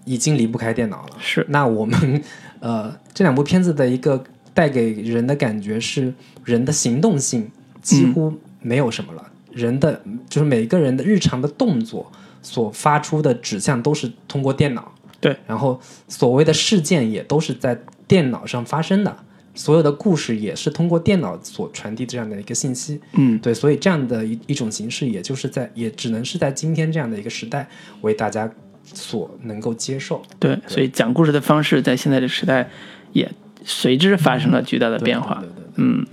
[0.05, 1.17] 已经离不开电脑了。
[1.21, 1.45] 是。
[1.51, 2.23] 那我们
[2.61, 7.49] 呃这两部片子的一个带给人的感觉是，人的行动性
[7.83, 12.11] 几乎没有什么了，人的就是每个人的日常的动作
[12.43, 19.17] 所发出的指向都是通过电脑，对，然后所谓的事件也都是在电脑上发生的。
[19.55, 27.67] 所有的故事也是通过电脑所传递这样的一个信息，嗯，对，所以这样的一一种形式，也就是在也只能是在今天这样的一个时代
[28.03, 28.53] 为大家
[28.85, 30.21] 所能够接受。
[30.39, 32.69] 对，所以讲故事的方式在现在这个时代
[33.15, 33.33] 也
[33.65, 35.41] 随之发生了巨大的变化。
[35.41, 36.07] 对嗯，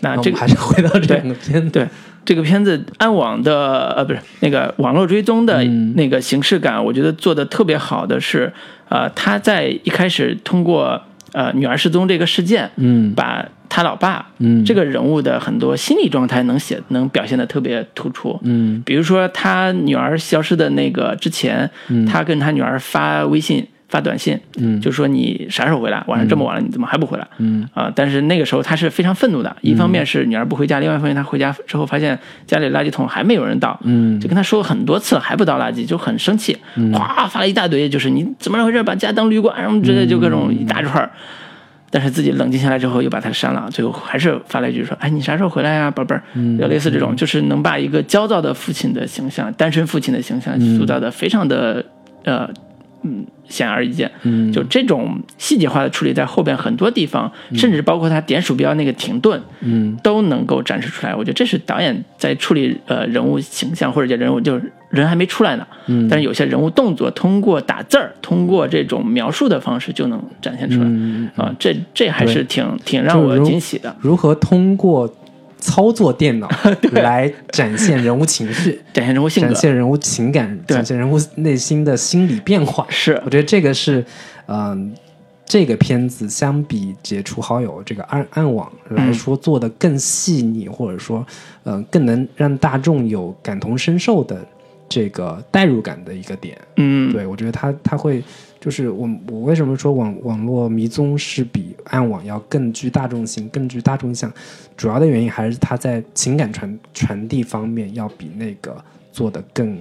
[0.00, 1.70] 那这个那还是回到这两个片子。
[1.70, 1.86] 对
[2.24, 8.52] 这个片子暗网的呃不是那个网络追踪的嗯那个形式感，我觉得做的特别好的是，
[8.90, 11.00] 呃，他在一开始通过
[11.32, 18.38] 呃女儿失踪这个事件，嗯把他老爸嗯这个人物的很多心理状态能写能表现的特别突出。
[18.42, 26.04] 嗯比如说他女儿消失的那个之前，嗯他跟他女儿发微信、发短信，嗯就说你啥时候回来？
[26.06, 27.26] 晚上这么晚了，你怎么还不回来？
[27.38, 36.56] 嗯啊、但是那个时候他是非常愤怒的，一方面是女儿不回家，另外一方面他回家之后发现家里垃圾桶还没有人倒，嗯就跟他说了很多次还不倒垃圾，就很生气，
[36.92, 41.10] 哗发了一大堆，就是你怎么回事，把家当旅馆什么之类的，就各种一大串。
[41.90, 46.22] 但是自己冷静下来之后，又把它删了，最后还是发了一句说：“哎，你啥时候回来呀，宝贝儿？”
[46.60, 51.82] 就类似这种，就是能把一个焦躁的父亲的形象、单身父亲的形象塑造的非常的
[52.24, 52.46] 呃
[53.04, 54.10] 嗯显而易见。
[54.22, 54.52] 嗯。
[54.52, 59.96] 就这种细节化的处理，在后边很多地方，甚至包括他点鼠标那个停顿，嗯。
[60.02, 61.14] 都能够展示出来。
[61.14, 66.08] 我觉得这是导演在处理呃人物形象或者叫人物就是人还没出来呢，嗯。
[66.08, 70.86] 但是有些人物动作通过打字儿，通过这种描述的方式就能展现出来。
[70.86, 75.12] 嗯，啊，这这还是挺挺让我惊喜的，如何通过
[75.58, 76.48] 操作电脑
[76.92, 79.52] 来展现人物情绪， 展现人物性格。
[79.52, 82.86] 展现人物情感，展现人物内心的心理变化。
[82.88, 83.20] 是。
[83.24, 84.04] 我觉得这个是，
[84.46, 84.94] 嗯、
[85.44, 91.26] 这个片子相比《解除好友》这个暗暗网来说做的更细腻，或者说，
[91.64, 94.44] 嗯、更能让大众有感同身受的
[94.88, 96.56] 这个代入感的一个点。
[96.76, 97.12] 嗯。
[97.12, 98.22] 对我觉得他他会
[98.60, 104.30] 就是我我为什么说网网络迷踪是比暗网要更具大众性、更具大众性，
[104.76, 108.76] 主要的原因还是它在情感传传递方面要比那个
[109.12, 109.78] 做的更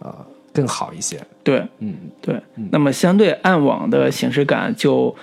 [0.00, 0.14] 呃
[0.52, 1.20] 更好一些。
[1.42, 1.94] 对嗯。
[2.20, 5.14] 对，那么相对暗网的形式感就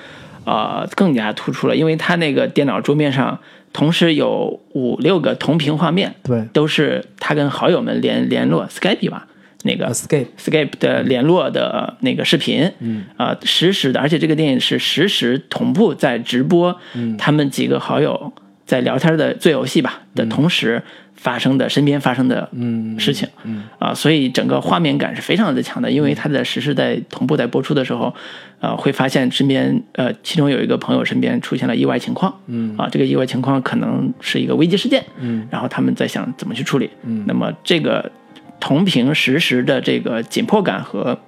[0.46, 3.38] 呃更加突出了，因为它那个电脑桌面上
[3.74, 6.48] 同时有五六个同屏画面，对。
[6.54, 9.28] 都是他跟好友们联联络 Skype 吧，
[9.66, 18.32] 那个 Scape Scape 的联络的那个视频，嗯，啊、实时的，而且这个电影是实时同步在直播，嗯，他们几个好友
[18.66, 20.82] 在聊天的做游戏吧的同时
[21.16, 23.00] 发生的身边发生的嗯。
[23.00, 23.64] 事情，嗯。
[23.80, 28.14] 啊、所以整个画面感是非常的强的，因为它的实时在同步在播出的时候，
[28.60, 32.76] 呃，会发现身边呃其中有一个朋友身边出现了意外情况，嗯。
[32.78, 38.12] 啊，这个意外情况可能是一个危机事件，嗯，然后他们在想怎么去处理，嗯，那么这个
[38.60, 41.20] 同屏实时的这个紧迫感和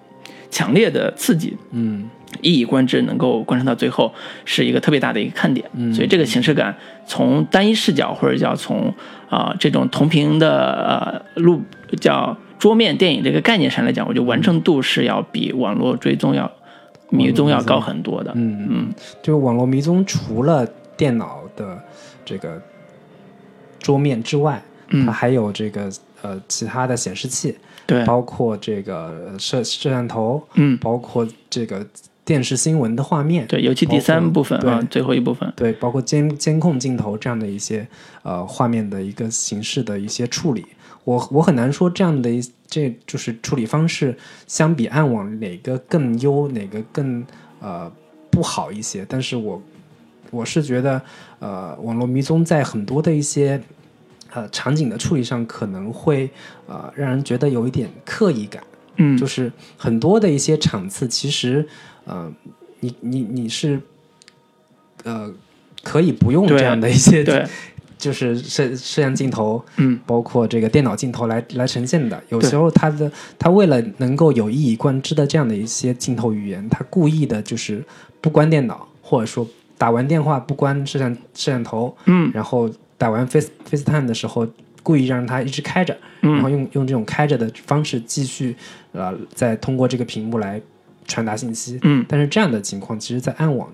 [0.50, 2.10] 强烈的刺激，嗯。
[2.42, 4.14] 一以贯之，能够贯穿到最后，
[4.44, 5.66] 是一个特别大的一个看点。
[5.74, 8.94] 嗯，所以这个形式感，从单一视角或者叫从
[9.30, 11.62] 啊、这种同屏的呃录
[12.02, 16.52] 叫桌面电影这个概念上来讲，我觉得完成度是要比网络追踪要
[17.10, 18.32] 迷踪要高很多的。
[18.36, 18.94] 嗯嗯。
[19.24, 21.82] 就是网络迷踪除了电脑的
[22.26, 22.62] 这个
[23.80, 25.90] 桌面之外，它嗯，还有这个
[26.28, 30.78] 呃其他的显示器，对，包括这个呃摄摄像头，嗯。
[30.80, 31.86] 包括这个
[32.26, 37.88] 电视新闻的画面，对，尤其第三部分啊，最后一部分，对，包括监监控镜头这样的一些
[38.24, 40.66] 呃画面的一个形式的一些处理，
[41.06, 44.14] 我我很难说这样的一这就是处理方式
[44.46, 47.26] 相比暗网哪个更优，哪个更
[47.62, 47.90] 呃
[48.30, 49.62] 不好一些，但是我
[50.32, 51.02] 我是觉得
[51.40, 53.62] 呃网络迷踪在很多的一些
[54.38, 56.30] 呃场景的处理上可能会
[56.68, 58.62] 呃让人觉得有一点刻意感。
[59.00, 61.68] 嗯，就是很多的一些场次，其实
[62.06, 62.32] 呃，
[62.80, 63.80] 你你你是
[65.04, 65.32] 呃
[65.84, 67.46] 可以不用这样的一些，对，
[67.98, 72.20] 就是摄摄像镜头，嗯，包括这个电脑镜头来来呈现的。
[72.30, 77.84] 有时候他的他为了能够有一以贯之的这样的一些镜头语言，他故意的就是
[78.20, 79.48] 不关电脑，或者说
[79.78, 84.48] 打完电话不关摄像摄像头，嗯然后打完 Face FaceTime 的时候，
[84.84, 88.56] 故意让它一直开着，嗯然后用用这种开着的方式继续
[88.92, 90.62] 呃，再通过这个屏幕来
[91.06, 91.80] 传达信息。
[91.84, 93.70] 嗯但是这样的情况，其实，在暗网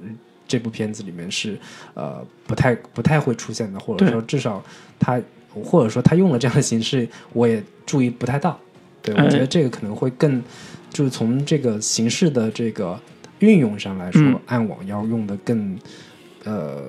[0.47, 1.57] 这部片子里面是
[1.93, 4.63] 呃不太不太会出现的，或者说至少
[4.99, 8.59] 它或者说他用了这样的形式，我也注意不太到。
[9.01, 10.41] 对，我呃觉得这个可能会更
[10.89, 12.99] 就是从这个形式的这个
[13.39, 15.77] 运用上来说，嗯暗网要用的更
[16.43, 16.81] 呃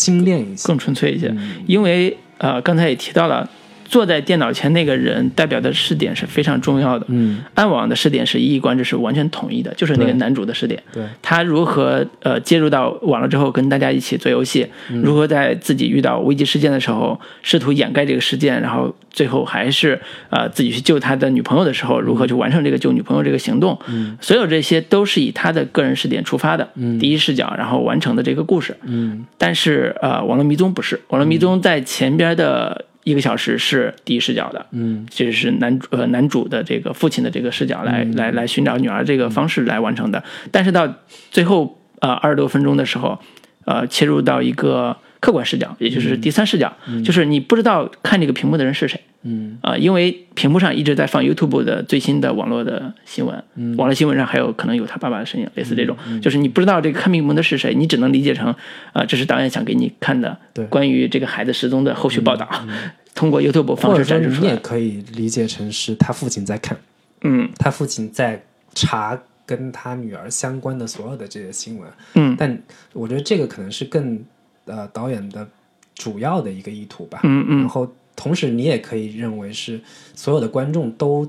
[0.00, 0.66] 精炼一些。
[0.66, 1.28] 更纯粹一些。
[1.28, 3.48] 嗯因为呃，刚才也提到了，
[3.90, 7.04] 坐在电脑前那个人代表的视点是非常重要的。
[7.08, 10.80] 嗯，暗网的视点是一以贯之，是完全统一的，就是那个男主的视点。
[10.92, 15.02] 对，他如何呃介入到网络之后跟大家一起做游戏，嗯。
[15.02, 24.16] 如何在自己遇到危机事件的时候试图掩盖这个事件，然后最后还是呃自己去救他的女朋友的时候，如何去完成这个救女朋友这个行动，嗯。
[24.20, 26.68] 所有这些都是以他的个人视点出发的，
[27.00, 28.76] 第一视角，然后完成的这个故事。
[28.84, 29.26] 嗯。
[29.36, 40.22] 但是呃，网络迷踪不是，网络迷踪在前边的一个小时是第一视角的，嗯这是男主呃男主的这个父亲的这个视角来、来来寻找女儿这个方式来完成的。
[40.50, 40.92] 但是到
[41.30, 43.18] 最后呃二十多分钟的时候，
[43.64, 49.00] 呃切入到一个客观视角，也就是第三视角，就是你不知道看这个屏幕的人是谁。
[49.22, 49.58] 嗯。
[49.62, 53.76] 啊、因为屏幕上一直在放 YouTube 的最新的网络的新闻，嗯。
[53.76, 58.54] 网络新闻上还有可能有他爸爸的身影，类似这种，就是你不知道这个看屏幕的是谁，你只能理解成，
[58.92, 60.64] 啊，这是导演想给你看的对。
[60.66, 62.48] 关于这个孩子失踪的后续报道，
[63.14, 64.48] 通过 YouTube 方式或者说展示出来。
[64.48, 66.76] 你也可以理解成是他父亲在看，
[67.22, 67.48] 嗯。
[67.58, 68.42] 他父亲在
[68.74, 72.36] 查跟他女儿相关的所有的这些新闻，嗯。
[72.38, 72.58] 但
[72.92, 74.18] 我觉得这个可能是更
[74.64, 75.46] 呃导演的
[75.94, 77.20] 主要的一个意图吧。
[77.24, 77.58] 嗯嗯。
[77.58, 79.80] 然后同时你也可以认为是
[80.14, 81.26] 所有的观众都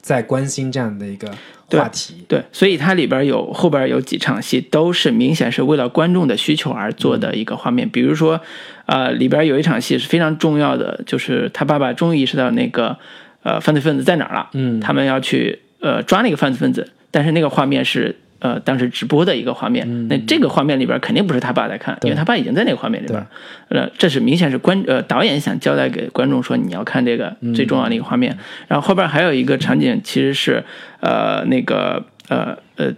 [0.00, 1.32] 在关心这样的一个
[1.68, 2.24] 话题。
[2.26, 8.40] 对，所以它里边有后边有几场戏都是明显是为了观众的需求而做的一个画面，比如说，
[8.86, 12.98] 呃，里边有一场戏是非常重要的，就是他爸爸终于意识到那个
[13.44, 18.16] 呃犯罪分子在哪儿了，嗯他们要去呃抓那个犯罪分子，但是那个画面是。
[18.42, 23.24] 呃，当时直播的一个画面，那这个画面里边肯定不是他爸在看，因为他爸已经在那个画面里边。
[23.68, 28.36] 呃，这是明显是观呃导演想交代给观众说你要看这个最重要的一个画面。
[28.66, 30.64] 然后后边还有一个场景，其实是
[30.98, 32.92] 呃那个呃呃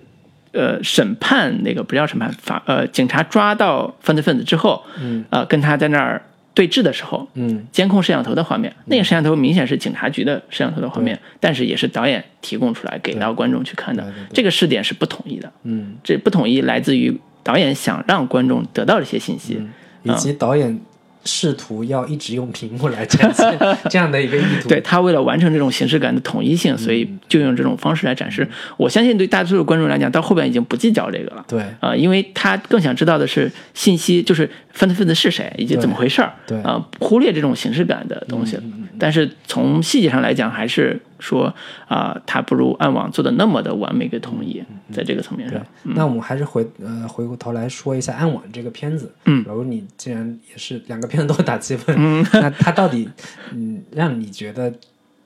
[0.52, 6.22] 呃审判那个不叫审判法呃警察抓到犯罪分子之后，嗯呃跟他在那儿
[6.54, 7.66] 对峙的时候，嗯。
[7.72, 15.52] 监控摄像头的画面，那个摄像头明显是警察局的摄像头的画面，但是也是导演提供出来给到观众去看的这个视点是不统一的。
[15.64, 19.60] 嗯，这不统一来自于导演想让观众得到这些信息，
[20.04, 20.80] 以及导演
[21.24, 23.58] 试图要一直用屏幕来展现
[23.88, 24.68] 这样的一个意图。
[24.70, 28.46] 对他为了完成这种形式感的统一性，所以就用这种方式来展示。
[28.76, 31.44] 我相信对大多数观众来讲，到后边已经不计较这个了。
[31.48, 36.32] 对啊、因为他更想知道的是信息，就是犯罪分子是谁以及怎么回事儿。
[36.46, 38.62] 对啊、忽略这种形式感的东西了。
[38.98, 41.54] 但是从细节上来讲，还是说
[41.88, 49.10] 啊、他不如暗网做的那么的完美跟统一，在这个层面对上。，那我们还是回呃回过头来说一下《暗网》这个片子。
[49.24, 51.96] 嗯比如你既然也是两个片子都打七分，
[52.34, 53.08] 那它到底
[53.52, 54.72] 嗯让你觉得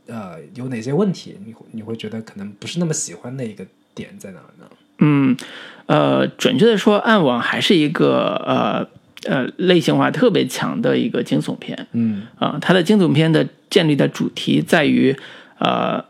[0.07, 1.37] 呃有哪些问题？
[1.45, 4.67] 你会你会觉得可能不是那么喜欢的一个点在哪儿呢？
[5.01, 5.37] 嗯，
[5.87, 8.87] 呃，准确的说，暗网还是一个呃
[9.33, 11.87] 呃类型化特别强的一个惊悚片。
[11.93, 15.17] 嗯啊、它的惊悚片的建立的主题在于，
[15.59, 16.05] 呃，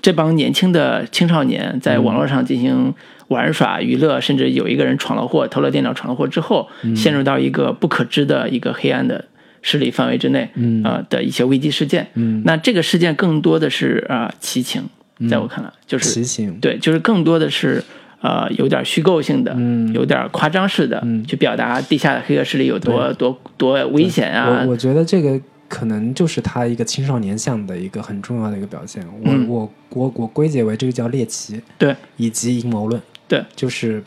[0.00, 2.94] 这帮年轻的青少年在网络上进行
[3.28, 9.24] 玩耍、娱乐，甚至有一个人闯了祸，偷了电脑闯了祸之后，陷入到一个不可知的一个黑暗的
[9.62, 12.06] 势力范围之内，嗯呃的一些危机事件。
[12.14, 14.82] 嗯，那这个事件更多的是啊、呃奇情，
[15.30, 16.58] 在我看来，就是奇情。
[16.60, 17.82] 对，就是更多的是
[18.20, 24.72] 呃有点虚构性的，嗯有点夸张式的，去表达地下的黑恶势力有多多多危险啊我。
[24.72, 25.40] 我觉得这个
[25.72, 29.02] 可能就是他一个青少年向的一个很重要的一个表现。
[29.06, 29.48] 我、嗯。
[29.48, 33.00] 我我我归结为这个叫猎奇，对，以及阴谋论。
[33.26, 34.04] 对，就是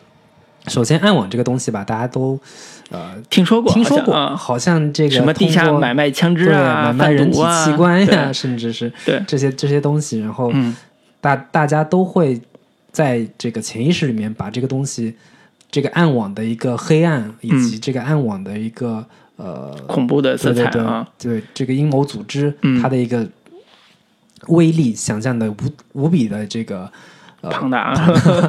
[0.68, 2.40] 首先暗网这个东西吧，大家都
[2.92, 8.34] 呃听说过，听说过，好像啊，好像这个什么地下买卖枪支对啊，买卖人体器官呀，对。
[8.34, 9.20] 甚至是对。
[9.26, 10.76] 这些这些东西，然后嗯。
[11.20, 12.40] 大大家都会
[12.92, 15.16] 在这个潜意识里面把这个东西，
[15.72, 19.04] 这个暗网的一个黑暗，以及这个暗网的一个
[19.38, 22.82] 呃恐怖的色对对对彩啊，对这个阴谋组织，嗯。
[22.82, 23.28] 它的一个
[24.48, 25.56] 威力想象的无
[25.94, 26.92] 无比的这个
[27.42, 27.92] 呃庞大。
[27.92, 27.96] 啊，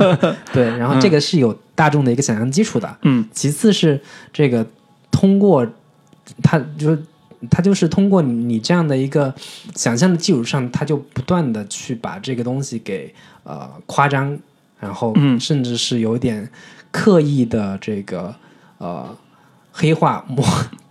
[0.53, 2.97] 对，然后这个是有大众的一个想象基础的。
[3.03, 3.27] 嗯。
[3.33, 4.01] 其次是
[4.33, 4.67] 这个
[5.11, 5.67] 通过
[6.43, 7.03] 它就是
[7.51, 9.35] 它就是通过你你这样的一个
[9.75, 13.13] 想象的基础上，它就不断的去把这个东西给
[13.45, 14.39] 呃夸张，
[14.79, 15.39] 然后嗯。
[15.41, 16.49] 甚至是有点
[16.91, 18.35] 刻意的这个
[18.79, 19.17] 呃
[19.79, 20.43] 黑化模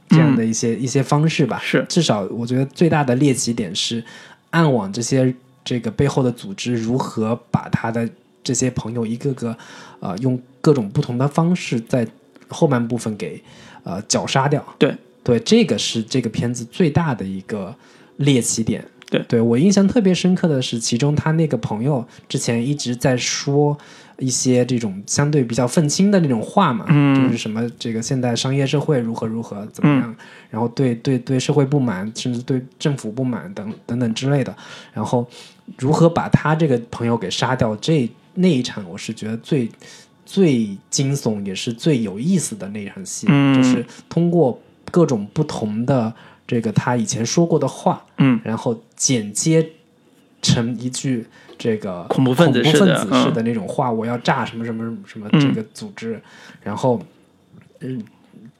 [0.09, 1.59] 这样的一些、一些方式吧。
[1.63, 4.03] 是至少我觉得最大的猎奇点是
[4.51, 8.07] 暗网这些这个背后的组织如何把他的
[8.43, 9.57] 这些朋友一个个
[9.99, 12.07] 呃用各种不同的方式在
[12.47, 13.41] 后半部分给
[13.83, 14.63] 呃绞杀掉。
[14.77, 17.75] 对对，这个是这个片子最大的一个
[18.17, 18.85] 猎奇点。
[19.09, 23.77] 对对我印象特别深刻的是，其中他那个朋友之前一直在说，
[24.17, 27.25] 一些这种相对比较愤青的那种话嘛，嗯。
[27.25, 30.15] 就是什么这个现代商业社会如何如何怎么样，
[30.49, 34.55] 然后对对对社会不满，甚至对政府不满等等等之类的，
[34.93, 35.27] 然后
[35.77, 39.69] 如何把他这个朋友给杀掉，这那一场我是觉得最
[40.25, 43.55] 最惊悚也是最有意思的那一场戏，嗯。
[43.55, 44.61] 就是通过
[44.91, 46.13] 各种不同的
[46.47, 48.39] 这个他以前说过的话，嗯。
[48.43, 49.67] 然后剪接
[50.41, 51.25] 成一句
[51.57, 55.39] 这个恐怖分子恐怖式的那种话，我要炸什么什么什么嗯。
[55.39, 56.21] 这个组织，
[56.61, 57.01] 然后
[57.79, 58.03] 嗯，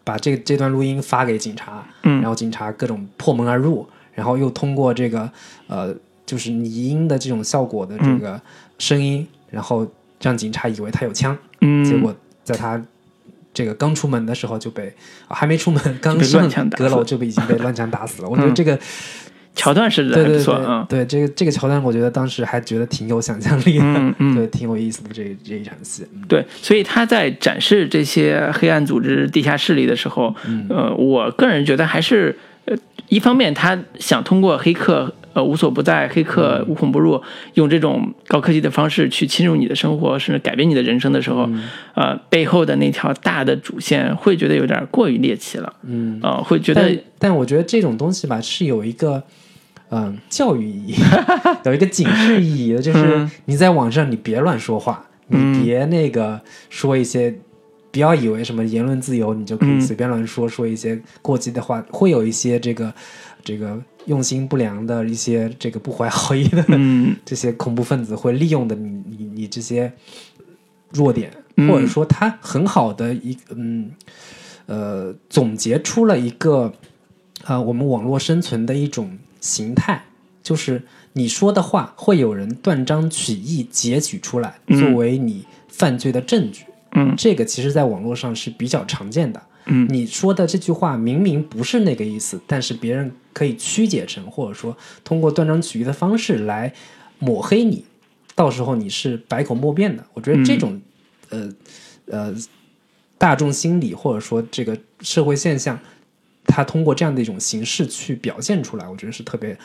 [0.04, 2.22] 把这这段录音发给警察，嗯。
[2.22, 5.30] 然后警察各种破门而入，然后又通过这个
[5.68, 5.94] 呃
[6.26, 8.42] 就是拟音的这种效果的这个
[8.80, 9.88] 声音，然后
[10.22, 12.82] 让警察以为他有枪，嗯，结果在他
[13.54, 14.88] 这个刚出门的时候就被、
[15.28, 18.30] 啊还没出门，刚上阁楼就被已经被乱枪打死了。
[18.30, 18.78] 我觉得这个
[19.56, 20.86] 桥段是还不对对对错啊。
[20.88, 24.36] 对，这个这个桥段，我觉得当时还觉得挺有想象力的，嗯嗯。
[24.36, 26.06] 对，挺有意思的这这一场戏。
[26.14, 26.22] 嗯。
[26.28, 30.68] 对，所以他在展示这些黑暗组织、地下势力的时候，嗯。
[30.70, 32.76] 呃，我个人觉得还是，呃，
[33.08, 36.66] 一方面他想通过黑客，呃，无所不在，黑客嗯。
[36.70, 37.22] 无孔不入，
[37.54, 41.64] 用这种高科技的方式去侵入你的生活，甚至改变你的人生的时候，嗯。
[41.96, 49.24] 呃，背后的那条大的主线会觉得有点过于猎奇了，嗯，啊，会觉但得，但我觉得这种东西吧，是有一个
[49.96, 50.96] 嗯教育意义，
[51.66, 53.32] 有一个警示意义的，就是嗯。
[53.46, 55.54] 你在网上你别乱说话，嗯。
[55.54, 57.36] 你别那个说一些。
[57.92, 59.80] 不要以为什么言论自由，你就可以嗯。
[59.80, 62.94] 随便乱说，说一些过激的话，会有一些这个
[63.42, 67.16] 这个用心不良的一些这个不怀好意的嗯。
[67.24, 69.94] 这些恐怖分子会利用的你你你这些
[70.92, 71.70] 弱点，嗯。
[71.70, 73.90] 或者说他很好的一嗯
[74.66, 76.74] 呃总结出了一个
[77.46, 80.04] 呃我们网络生存的一种形态，
[80.42, 80.82] 就是
[81.14, 87.14] 你说的话会有人断章取义截取出来嗯作为你犯罪的证据，嗯。
[87.16, 89.42] 这个其实在网络上是比较常见的。
[89.68, 89.88] 嗯。
[89.90, 96.74] 你说的这句话明明不是那个意思，但是别人可以曲解成，或者说通过断章取义的方式来
[97.20, 97.86] 抹黑你，
[98.34, 100.04] 到时候你是百口莫辩的。
[100.14, 100.82] 我觉得这种、
[101.30, 101.50] 呃
[102.08, 102.36] 呃
[103.18, 105.80] 大众心理或者说这个社会现象，
[106.46, 109.58] 它通过这样的一种形式去表现出来，我觉得是特别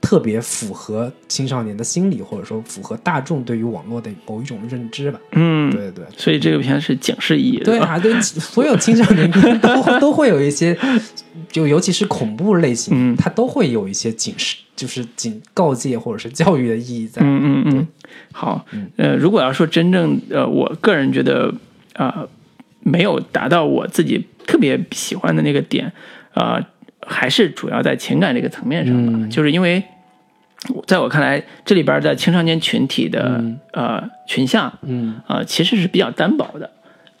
[0.00, 5.20] 特别符合青少年的心理，或者说符合大众对于网络的某一种认知吧。
[5.32, 6.04] 嗯，对对。
[6.16, 10.78] 所以这个片是警示意义对啊，对，所有青少年片都都会有一些，
[11.50, 17.20] 就尤其是恐怖类型，嗯它都会有一些警示，就是警告诫或者是教育的意义在。
[17.22, 17.88] 嗯嗯嗯，
[18.32, 18.64] 好，
[18.96, 21.52] 呃，如果要说真正呃，我个人觉得
[21.94, 22.28] 呃，
[22.80, 25.92] 没有达到我自己特别喜欢的那个点，
[26.34, 26.64] 呃，
[27.06, 29.82] 还是主要在情感这个层面上吧，嗯就是因为。
[30.88, 33.40] 在我看来，这里边的青少年群体的、
[33.72, 36.68] 呃群像，嗯，呃，其实是比较单薄的，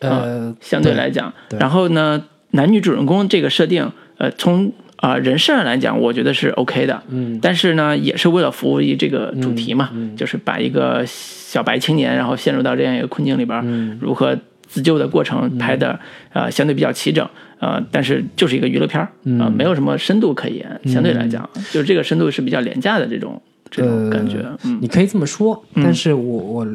[0.00, 1.32] 呃，相对来讲。
[1.50, 7.00] 然后呢，男女主人公这个设定，呃，从啊、人设上来讲，我觉得是 OK 的。
[7.10, 14.36] 嗯，但是呢，也是为了服务于这个主题嘛，就是把一个小白青年，然后陷入到这样一个困境里边，嗯如何
[14.68, 15.98] 自救的过程拍的
[16.32, 19.10] 呃相对比较齐整，呃，但是就是一个娱乐片儿啊、
[19.48, 23.40] 嗯没有什么深度可言，相对来讲，就是这个深度是比较廉价的这种
[23.70, 26.66] 这种感觉，嗯你可以这么说，但是我我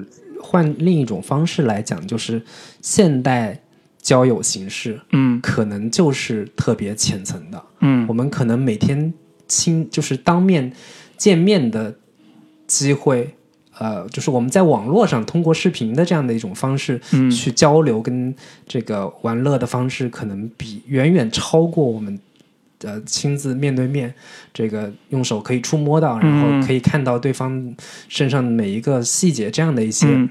[0.41, 2.41] 换另一种方式来讲，就是
[2.81, 3.61] 现代
[4.01, 7.63] 交友形式嗯可能就是特别浅层的。
[7.79, 9.13] 嗯我们可能每天
[9.47, 10.73] 亲就是当面
[11.15, 11.95] 见面的
[12.67, 13.35] 机会，
[13.77, 18.33] 呃，就是我们在网络上通过视频的这样的一种方式嗯去交流，跟
[18.67, 22.19] 这个玩乐的方式，可能比远远超过我们。
[22.85, 24.13] 呃，亲自面对面，
[24.53, 27.73] 这个用手可以触摸到，然嗯后可以看到对方
[28.09, 30.29] 身上每一个细节，这样的一些嗯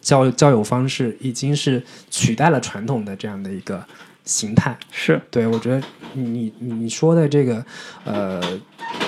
[0.00, 3.86] 交交友方式，已经是取代了传统的这样的一个
[4.24, 4.76] 形态。
[4.90, 5.80] 是对，我觉得
[6.14, 7.64] 你你你说的这个
[8.04, 8.42] 呃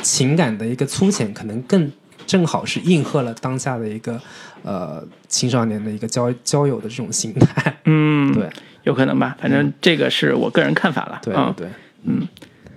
[0.00, 1.90] 情感的一个粗浅，可能更
[2.28, 4.20] 正好是应和了当下的一个
[4.62, 7.74] 呃青少年的一个交交友的这种心态。
[7.86, 8.48] 嗯对
[8.84, 11.66] 有可能吧，反正这个是我个人看法了，对啊对，
[12.04, 12.28] 嗯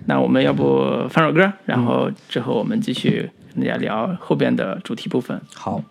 [0.06, 5.40] 那我们要不放首歌，然后之后我们继续跟大家聊后边的主题部分。
[5.54, 5.84] 好。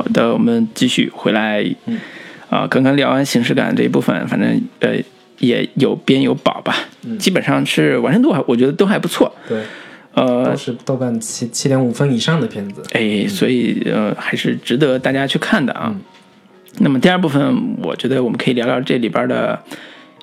[0.00, 1.62] 好的，我们继续回来。
[2.48, 4.96] 啊，刚刚聊完形式感这一部分，反正呃
[5.40, 6.74] 也有边有宝吧，
[7.18, 9.30] 基本上是完成度还我觉得都还不错。
[9.46, 9.62] 对，
[10.14, 12.82] 呃都，是豆瓣七七点五分以上的片子。
[12.92, 15.94] 哎，所以呃还是值得大家去看的啊。
[16.78, 19.62] 那么第二部分，我觉得我们可以聊聊这里边的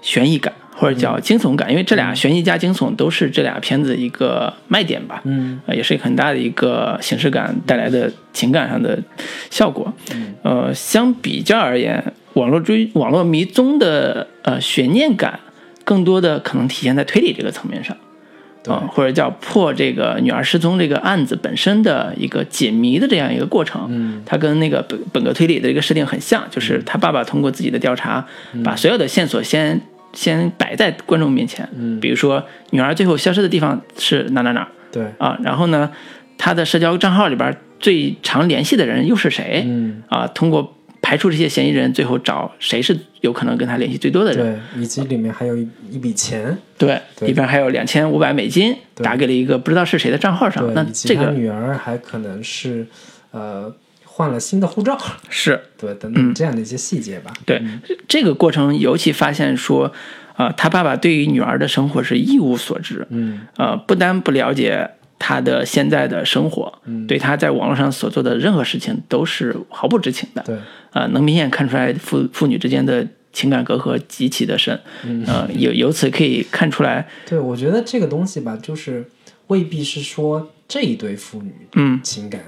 [0.01, 5.21] 悬疑感，或者叫惊悚感，因为这俩悬疑加惊悚都是这俩片子一个卖点吧。
[5.25, 8.99] 嗯呃，也是很大的一个形式感带来的情感上的
[9.49, 9.91] 效果。
[10.43, 15.39] 呃，相比较而言，网络追网络迷踪的呃悬念感，
[15.83, 17.97] 更多的可能体现在推理这个层面上。
[18.63, 28.25] 对啊、或者叫破这个女儿失踪这个案子本身的一个解谜的这样一个过程，嗯，它跟那个本本格推理的一个设定很像，就是他爸爸通过自己的调查，
[28.65, 29.79] 把所有的线索先
[30.17, 31.99] 先摆在观众面前，嗯。
[31.99, 35.91] 比如说女儿最后消失的地方是哪哪哪对，啊，然后呢，
[36.39, 39.63] 他的社交账号里边最常联系的人又是谁？
[39.67, 40.01] 嗯。
[40.09, 44.59] 啊，通过排除这些嫌疑人，最后找谁是有可能跟他联系最多的人。
[44.73, 47.27] 对，以及里面还有一一笔钱，对，对。
[47.27, 49.03] 里边还有两千五百美金对。
[49.03, 50.73] 打给了一个不知道是谁的账号上。
[50.73, 52.87] 那这个女儿还可能是
[53.29, 53.71] 呃
[54.17, 54.97] 换了新的护照，
[55.29, 55.61] 是。
[55.77, 56.15] 对，等嗯。
[56.15, 57.31] 等这样的一些细节吧。
[57.45, 57.61] 对、
[58.07, 59.93] 这个过程，尤其发现说，
[60.35, 63.41] 啊、他爸爸对于女儿的生活是一无所知，嗯。
[63.57, 64.89] 呃，不单不了解
[65.19, 67.05] 他的现在的生活，嗯。
[67.05, 70.57] 对他在网络上所做的任何事情都是毫不知情的，对，
[70.93, 75.23] 呃，能明显看出来父父女之间的情感隔阂极其的深，嗯。
[75.27, 79.05] 呃，由由此可以看出来， 对，我觉得这个东西吧，就是
[79.45, 81.99] 未必是说这一对父女嗯。
[82.01, 82.41] 情感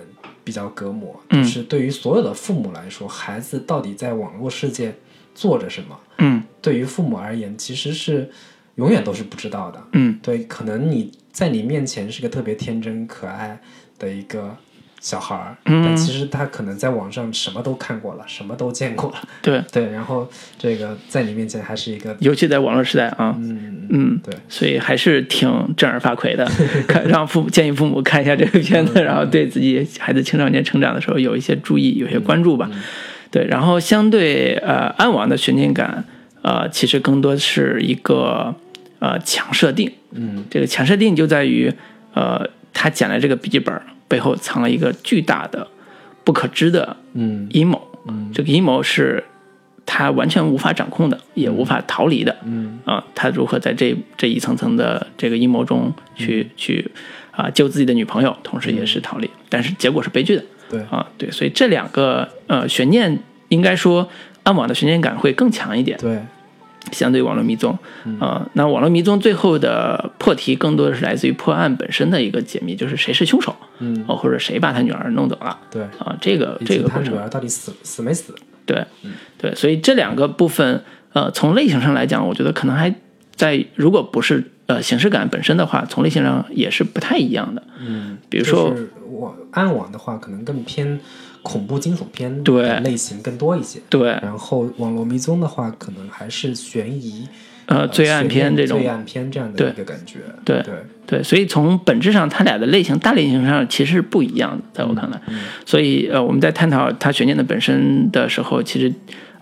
[0.50, 4.92] 比较隔膜，嗯就是对于所有的父母来说，孩子到底在网络世界
[5.36, 8.28] 做着什么，嗯对于父母而言，其实是
[8.74, 9.80] 永远都是不知道的。
[9.94, 13.62] 嗯对，可能你在你面前是个特别天真可爱
[14.00, 14.58] 的一个
[15.00, 26.46] 小孩儿，嗯但其实他可能在网上什么都看过了，什么都见过了，对， 对，然后这个在你面前还是一个，尤其在网络时代啊，嗯，嗯，对，所以还是挺正儿发聩的，
[26.88, 32.70] 看让父母建议父母看一下这个片子， 然后对自己孩子青少年成长的时候有一些注意，有些关注吧。
[33.32, 36.04] 对，然后相对呃暗网的悬念感，
[36.42, 38.54] 呃，其实更多是一个
[39.00, 39.92] 呃强设定。
[40.12, 41.72] 嗯这个强设定就在于，
[42.16, 42.44] 呃，
[42.74, 43.80] 他捡了这个笔记本
[44.10, 45.66] 背后藏了一个巨大的、
[46.26, 47.82] 不可知的嗯阴谋。
[48.08, 49.24] 嗯这个阴谋是
[49.86, 52.36] 他完全无法掌控的，也无法逃离的。
[52.44, 56.92] 嗯啊，他如何在这这一层层的这个阴谋中去、嗯去
[57.32, 61.08] 啊救自己的女朋友，同时也是逃离，但是结果是悲剧的对，啊。
[61.18, 64.08] 对，所以这两个呃悬念，应该说
[64.44, 65.98] 暗网的悬念感会更强一点。
[66.00, 66.20] 对，
[66.92, 67.72] 相对网络迷踪，
[68.20, 75.58] 啊呃，那网络迷踪最后的破题更多的是来自于破案本身的一个解密，就是谁是凶手，嗯，哦，或者谁把他女儿弄走了。
[75.70, 77.14] 对，啊，这个这个过程。
[77.14, 78.34] 女，儿到底死死没死？
[78.66, 78.86] 对，
[79.38, 80.84] 对，所以这两个部分，
[81.14, 82.94] 呃，从类型上来讲，我觉得可能还
[83.36, 87.64] 在，如果不是呃形式感本身的话，从类型上也是不太一样的。
[87.80, 91.00] 嗯，比如说就是我暗网的话，可能更偏
[91.42, 93.80] 恐怖惊悚片对的类型更多一些。
[93.90, 97.28] 对，然后网络迷踪的话，可能还是悬疑、
[97.66, 100.20] 呃，罪案片这种罪，案片这样的一个感觉。
[100.44, 100.74] 对对，
[101.08, 105.20] 对，所以从本质上，它俩的类型大类型上其实是不一样的，在我看来。
[105.66, 108.94] 所以呃，我们在探讨它悬念的本身的时候，其实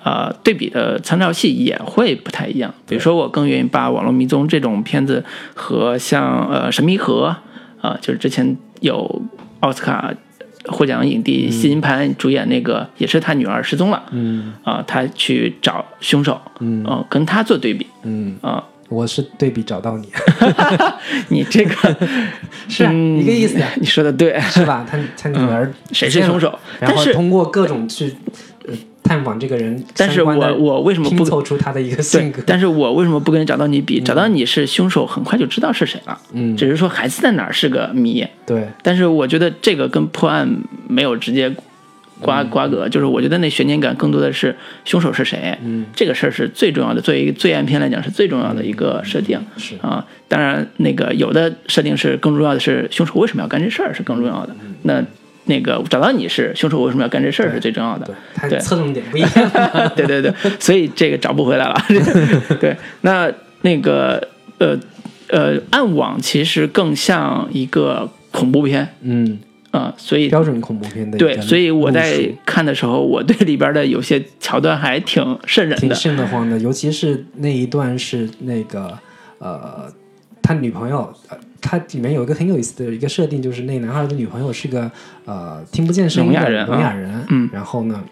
[0.04, 2.74] 呃对比的参照系也会不太一样。
[2.88, 5.24] 比如说，我更愿意把网络迷踪这种片子
[5.56, 7.36] 和像呃神秘河
[7.80, 9.22] 啊、就是之前有
[9.60, 10.14] 奥斯卡
[10.70, 14.54] 获奖影帝谢金盘主演那个，也是他女儿失踪了嗯。
[14.64, 16.84] 啊、他去找凶手，嗯。
[16.84, 20.08] 啊跟他做对比嗯，啊、我是对比找到你，
[21.30, 21.98] 你这个
[22.70, 23.20] 是啊嗯。
[23.20, 24.40] 一个意思呀，你说的对。
[24.42, 24.86] 是吧？
[24.90, 26.58] 他他女儿谁是凶手？
[26.80, 28.57] 然后通过各种去呃
[29.08, 34.02] 探访这个人但是我我为什么不拼凑出他的一个性对格？，但是我为什么不跟找到你比？
[34.02, 36.20] 找到你是凶手，很快就知道是谁了。
[36.34, 38.26] 嗯，只是说孩子在哪儿是个谜。
[38.46, 40.48] 对，但是我觉得这个跟破案
[40.88, 41.50] 没有直接
[42.20, 44.56] 瓜嗯瓜葛，就是我觉得那悬念感更多的是
[44.86, 47.00] 凶手是谁，嗯，这个事儿是最重要的。
[47.00, 49.40] 作为一个罪案片来讲，是最重要的一个设定。
[49.58, 54.56] 是啊，当然，那个有的设定是更重要的是凶手为什么要干这事儿是更重要的。
[54.62, 55.04] 嗯那
[55.48, 58.10] 那个找到你是凶手为什么要干这事儿是最重要的
[58.50, 59.30] 对。，侧重点不一样。
[59.96, 61.76] 对对对，所以这个找不回来了。
[62.62, 63.32] 对，那
[63.62, 64.28] 那个
[64.60, 64.78] 呃
[65.30, 69.40] 呃，暗网其实更像一个恐怖片嗯，
[69.72, 75.96] 啊、所以标准恐怖片的对，所以我在看的时候，我对里边的有些桥段还挺瘆人挺的。
[75.96, 78.98] 瘆得慌的，尤其是那一段是那个
[79.40, 79.92] 呃，
[80.42, 84.92] 他女朋友，呃，他里面有一个很有意思的一个设定，就是那男孩的女朋友是个
[85.26, 86.68] 呃听不见声音的聋哑人啊。
[86.68, 87.50] 聋哑人，嗯。
[87.52, 88.04] 然后呢，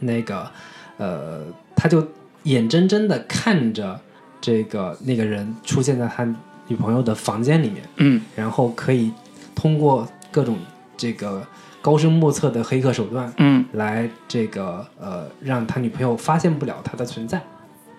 [0.00, 0.50] 那个
[0.98, 1.40] 呃，
[1.74, 2.06] 他就
[2.44, 4.00] 眼睁睁的看着
[4.40, 6.24] 这个那个人出现在他
[6.68, 9.12] 女朋友的房间里面，嗯，然后可以
[9.54, 10.58] 通过各种
[10.96, 11.46] 这个
[11.80, 17.40] 高深莫测的黑客手段，嗯，来这个呃让他女朋友发现不了他的存在。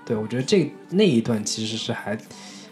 [0.05, 2.17] 对我觉得这那一段其实是还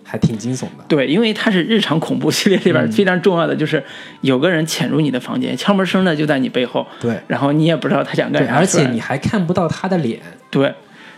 [0.07, 0.85] 还挺惊悚的。
[0.87, 3.83] 对，因为它是日常恐怖系列里边非常重要的，就是
[4.21, 10.19] 有个人潜入你的房间，敲门声呢就在你背后，对然后你也不知道他想干对，啥，而且你还看不到他的脸。
[10.51, 10.73] 对，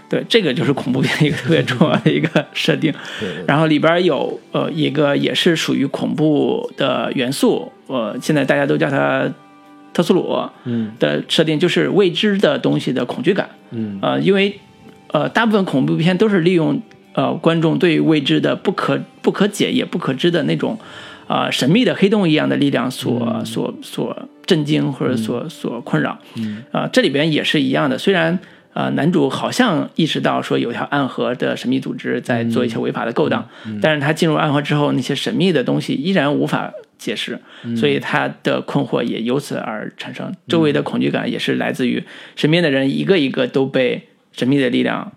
[0.10, 2.92] 对，这个就是恐怖片一个特别重要的一个设定。
[3.20, 9.30] 对对然后里边有呃一个也是属于恐怖的元素，呃，现在大家都叫它
[9.94, 13.50] 特苏鲁嗯的设定，就是未知的东西的恐惧感。
[13.72, 14.58] 嗯呃，因为
[15.12, 16.82] 呃大部分恐怖片都是利用
[17.18, 20.78] 呃观众对于未知的不可不可解也不可知的那种
[21.28, 24.15] 啊、呃神秘的黑洞一样的力量所、所所
[24.45, 26.18] 震惊或者所所困扰。
[26.36, 28.39] 嗯啊、这里边也是一样的，虽然。
[28.74, 33.49] 呃，男主好像意识到说有条暗河的神秘组织在做一些违法的勾当，
[33.82, 37.39] 但是他进入暗河之后，那些神秘的东西依然无法解释，
[37.76, 40.32] 所以他的困惑也由此而产生。
[40.47, 42.03] 周围的恐惧感也是来自于
[42.36, 45.11] 身边的人一个一个都被神秘的力量，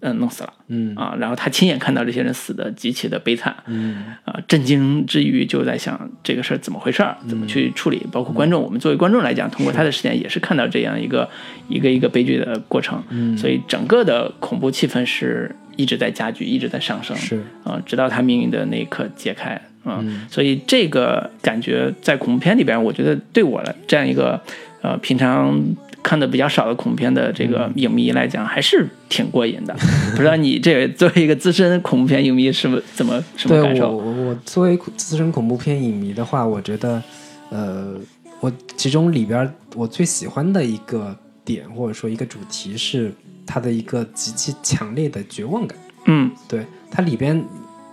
[0.00, 0.52] 嗯、弄死了。
[0.68, 8.06] 嗯啊，然后他亲眼看到这些人死的极其的悲惨，嗯啊，震惊之余就在想这个事儿怎么回事儿，怎么去处理。
[8.12, 11.28] 包括观众，我们作为观众来讲，通过他的视点也是看到这样一个
[11.68, 13.02] 一个一个悲剧的过程。
[13.10, 19.60] 嗯所以整个的恐怖气氛是一直在加剧，一直在上升，是啊，直到他命运的那一刻揭开。
[19.82, 24.38] 啊，所以这个感觉在恐怖片里边，我觉得对我来这样一个
[24.82, 25.58] 呃平常
[26.02, 29.74] 看的比较少的恐怖片的这个影迷来讲，还是挺过瘾的。
[30.12, 33.96] 不知道你这作为一个资深恐怖片影迷是不怎么什么感受？
[33.96, 37.02] 我我作为资深恐怖片影迷的话，我觉得
[37.50, 37.94] 呃，
[38.40, 43.12] 我其中里边我最喜欢的一个点或者说一个主题是
[43.46, 45.78] 它的一个极其强烈的绝望感。
[46.06, 47.44] 嗯对它里边，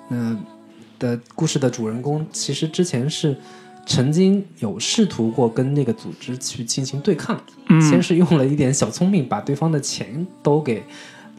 [0.09, 0.39] 嗯、
[0.97, 3.35] 的故事的主人公其实之前是
[3.87, 7.35] 曾经有试图过跟那个组织去进行对抗，
[7.81, 10.83] 先嗯，是用了一点小聪明，把对方的钱都给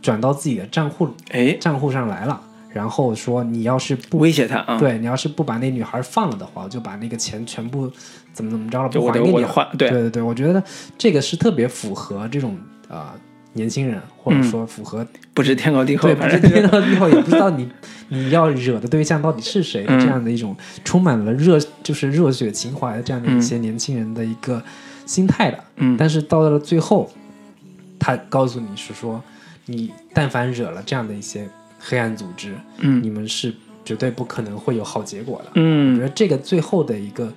[0.00, 2.40] 转到自己的账户哎，账户上来了，
[2.72, 7.90] 然后说你要是不威胁他啊，，对你要是不把那女孩放了的话，我就把那个钱全部
[8.32, 9.44] 怎么怎么着了，不还给你
[9.76, 10.62] 对，对对对，我觉得
[10.96, 12.56] 这个是特别符合这种
[12.88, 13.20] 啊、呃
[13.54, 17.68] 年轻人，或者嗯说符合不知天高地厚对，，不知天高地厚 也不知道你
[18.08, 24.62] 你要惹的对象到底是谁，嗯这样的一种充满了热就是热血情怀的这样的一些年轻人的一个
[25.06, 25.64] 心态的。
[25.76, 27.10] 嗯但是到了最后，
[27.98, 29.22] 他告诉你是说，
[29.66, 33.52] 你但凡惹了这样的一些黑暗组织，嗯你们是
[33.84, 35.48] 绝对不可能会有好结果的。
[35.50, 37.32] 我觉嗯得这个最后的一个，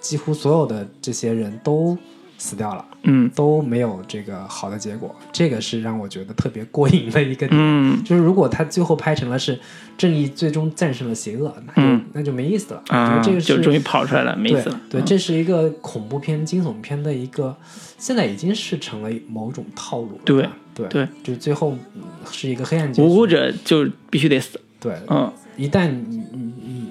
[0.00, 1.96] 几乎所有的这些人都
[2.38, 2.84] 死掉了。
[3.04, 7.50] 嗯都没有这个好的结果，这个是让我觉得特别过瘾的一个点。
[7.52, 9.58] 嗯就是如果他最后拍成了是
[9.96, 12.82] 正义最终战胜了邪恶，那就、嗯那就没意思了。
[12.88, 14.80] 啊，得这个是就终于跑出来了，没意思了。
[14.90, 17.56] 对，对，嗯这是一个恐怖片、惊悚片的一个，
[17.98, 20.22] 现在已经是成了某种套路了。
[20.24, 23.08] 对对对，就是最后嗯是一个黑暗结局。
[23.08, 24.60] 无辜者就必须得死。
[24.80, 26.20] 对，嗯一旦你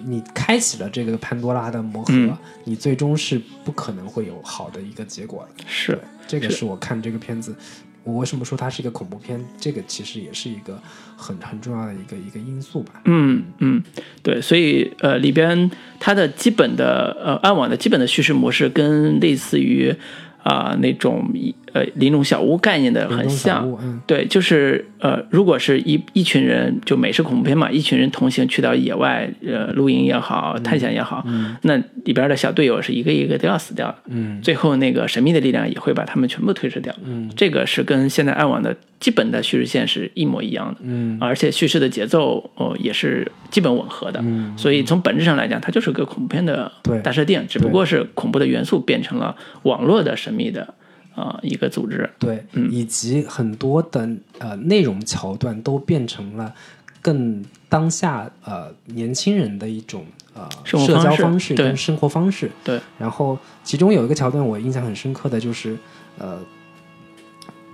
[0.05, 5.63] 你开启了这个潘多拉的魔盒，嗯你最终是不可能会有好的一个结果的。
[5.67, 7.55] 是，这个是是我看这个片子，
[8.03, 9.43] 我为什么说它是一个恐怖片？
[9.59, 10.81] 这个其实也是一个
[11.17, 13.01] 很很重要的一个一个因素吧。
[13.05, 13.83] 嗯嗯，
[14.21, 19.95] 对，所以呃里边它的基本的呃暗网的基本的叙事模式跟类似于
[20.43, 21.25] 啊、那种
[21.73, 23.67] 呃林中小屋概念的很像。
[23.81, 23.99] 嗯。
[24.07, 31.25] 对，就是呃，如果是一一群人，就美式恐怖片嘛，一群人同行去到野外，呃，露营也好，探险也好，
[31.63, 34.41] 那里边的小队友是一个一个都要死掉的，嗯。
[34.41, 36.93] 最后那个神秘的力量也会把他们全部推迟掉。
[37.03, 37.29] 嗯。
[37.35, 41.17] 这个是跟现在暗网的基本的叙事线是一模一样的，嗯。
[41.19, 44.53] 而且叙事的节奏哦也是基本吻合的，嗯。
[44.57, 50.73] 所以从本质上来讲，它就是个恐怖片的对大设定，只不过是恐怖的元素变成了网络的神秘的
[51.15, 52.09] 啊、一个组织。
[52.19, 54.09] 对，嗯以及很多的
[54.39, 56.53] 呃内容桥段都变成了
[57.01, 62.49] 更当下呃年轻人的一种呃社交方式跟生活方式。
[62.63, 65.77] 对，然后其中有一个桥段我印象很深刻的就是
[66.17, 66.39] 呃，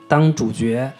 [0.07, 0.91] 当主角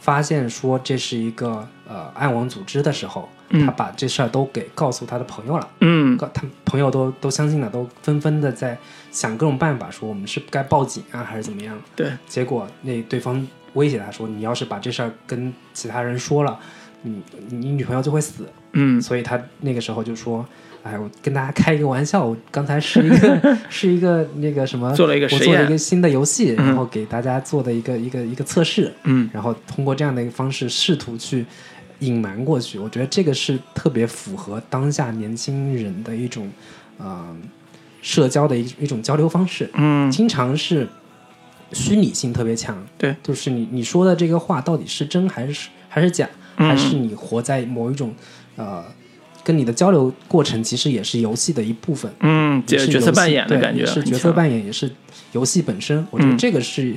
[0.00, 5.68] 发现说这是一个呃暗网组织的时候，嗯他把这事儿都给告诉他的朋友了。
[5.80, 8.76] 嗯告他朋友都都相信了，都纷纷的在
[9.16, 11.74] 想各种办法，说我们是该报警啊，还是怎么样？
[11.96, 16.58] 对，结果那对方威胁他说，你要是把这事儿跟其他人说了，
[17.00, 18.44] 你你女朋友就会死。
[18.78, 20.46] 嗯所以他那个时候就说，
[20.82, 31.46] 哎，我跟大家开一个玩笑，我刚才是一个 是一个那个什么，做了一个我做了一个新的游戏，嗯然后给大家做的一个一个一个测试，嗯然后通过这样的一个方式试图去
[32.00, 32.78] 隐瞒过去。
[32.78, 36.50] 我觉得这个是特别符合当下年轻人的一种
[36.98, 37.34] 呃
[38.02, 40.88] 社交的一一种交流方式，嗯经常是
[41.72, 42.76] 虚拟性特别强。
[42.96, 48.14] 对，就是你你说的这个话到底是真还是还是假，嗯还是你活在某一种
[48.56, 48.84] 呃。
[49.44, 54.90] 跟你的交流过程其实也是游戏的一部分，嗯，是角角色扮演的感觉是角色扮演，也是
[55.30, 56.04] 游戏本身。
[56.10, 56.96] 我觉得嗯这个是，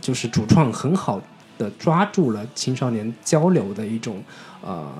[0.00, 1.20] 就是主创很好
[1.58, 4.22] 的抓住了青少年交流的一种
[4.62, 4.90] 呃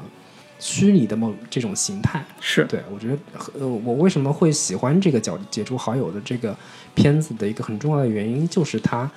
[0.58, 2.24] 虚拟的某这种形态。
[2.40, 3.18] 是对我觉得，
[3.60, 6.56] 呃，我为什么会喜欢这个解解除好友的这个
[6.94, 9.10] 片子的一个很重要的原因，就是它。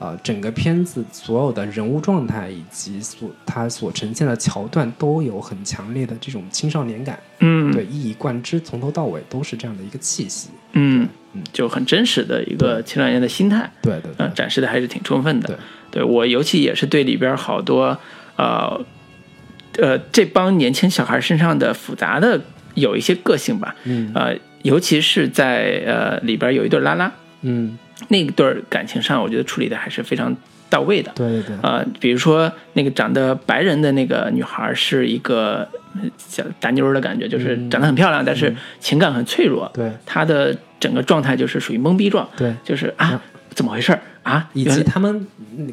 [0.00, 10.50] 呃，整个片子所有的人物状态以及所它所呈现的桥段都有很强烈的这种青少年感，嗯对，一以贯之，从头到尾都是这样的一个气息。
[10.74, 15.48] 嗯嗯，就很真实的一个青少年的心态，对对对呃，展示的还是挺充分的。
[15.48, 15.56] 对
[15.90, 17.98] 对我尤其也是对里边好多
[18.36, 18.80] 呃
[19.78, 22.40] 呃这帮年轻小孩身上的复杂的
[22.74, 27.10] 有一些个性吧，嗯呃，尤其是在呃里边有一对拉拉，
[27.42, 30.36] 嗯，那对儿感情上，我觉得处理的还是非常
[30.68, 31.10] 到位的。
[31.14, 39.70] 对对对，呃，比如说那个长得白人的那个女孩是一个呃小大妞的感觉，就是嗯长得很漂亮，但是情感很脆弱。
[39.74, 43.20] 对她的整个状态就是属于懵逼状，对，就是啊，
[43.50, 44.48] 怎么回事儿啊？
[44.52, 45.26] 以及他们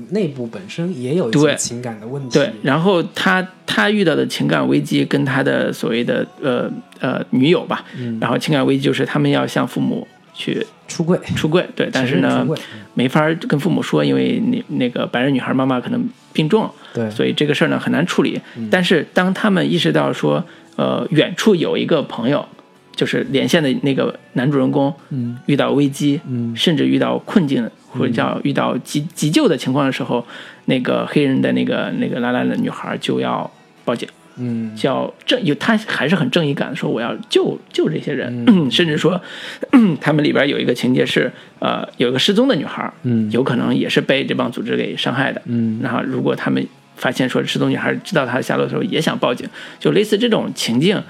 [0.10, 2.30] 内部本身也有一些情感的问题。
[2.40, 12.48] 对，然后他他遇到的情感危机跟他的所谓的呃呃女友吧，嗯然后情感危机就是他们要向父母去出柜，出柜，对，但是呢
[12.94, 18.40] 没法儿跟父母说，因为那那个白人女孩妈妈可能病重，对，所以这个事儿呢很难处理。
[18.72, 20.44] 但是当他们意识到说，
[20.76, 22.46] 呃，远处有一个朋友，
[22.96, 30.26] 就是连线的那个男主人公，嗯遇到危机，嗯甚至遇到困境或者叫遇到急急救的情况的时候，
[30.66, 33.50] 那个黑人的那个那个拉拉的女孩就要
[33.84, 34.76] 报警，嗯。
[34.76, 38.70] 叫正有他还是很正义感的说我要救救这些人，嗯。
[38.72, 39.20] 甚至说
[40.02, 43.30] 他们里边有一个情节是，呃，有一个失踪的女孩，嗯。
[43.32, 45.80] 有可能也是被这帮组织给伤害的，嗯。
[45.82, 46.66] 然后如果他们
[46.96, 49.48] 发现说失踪女孩知道她的下落的时候，也想报警，
[49.80, 51.02] 就类似这种情境，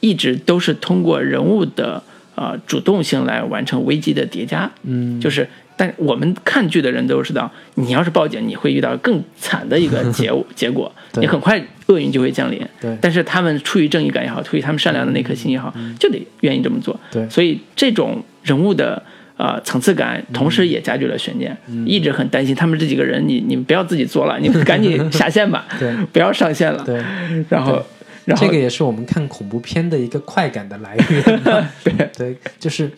[0.00, 2.02] 一直都是通过人物的
[2.34, 4.68] 呃主动性来完成危机的叠加。
[4.82, 5.48] 嗯，就是，
[5.78, 12.60] 但我们看剧的人都知道，你要是报警，你会遇到更惨的一个结 结果，你很快厄运就会降临。
[12.80, 12.94] 对。
[13.00, 16.92] 但是他们出于正义感也好，出于他们善良的那颗心也好，就得愿意这么做。
[16.94, 17.28] 嗯对。
[17.30, 19.00] 所以这种人物的
[19.36, 21.56] 呃层次感，同时也加剧了悬念。
[21.68, 21.86] 嗯。
[21.86, 25.64] 一直很担心他们这几个人，你你们不要自己做了，你们赶紧下线吧，
[26.12, 26.82] 不要上线了。
[26.84, 27.00] 对，
[27.48, 27.80] 然后
[28.28, 31.42] 然后这个也是我们看恐怖片的一个快感的来源。
[31.82, 32.08] 对。
[32.18, 32.90] 对，就是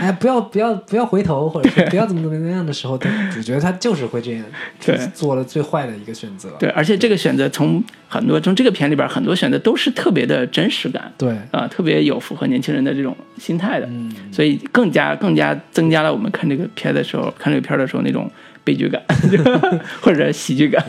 [0.00, 4.44] 哎，不要不要不要回头，或者是 不要怎么怎么样的时候，他主角他就是会这样，
[4.84, 4.96] 对。
[5.12, 6.50] 做了最坏的一个选择。
[6.58, 11.12] 对，而且这个选择从很多从这个片里边很多选择都是特别的真实感。
[11.18, 11.36] 对。
[11.50, 14.10] 啊、特别有符合年轻人的这种心态的，嗯。
[14.32, 18.30] 所以更加更加增加了我们看这个片的时候，看这个片儿的时候那种
[18.68, 19.02] 悲剧感，
[20.02, 20.84] 或者喜剧感。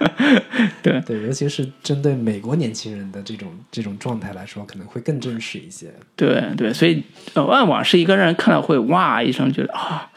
[0.82, 5.86] 对对，尤其是针对美国年轻人的这种这种状态来说，可能会更真实一些。
[6.14, 7.02] 对对，所以
[7.32, 10.10] 呃，暗网是一个让人看了会哇一声觉得啊，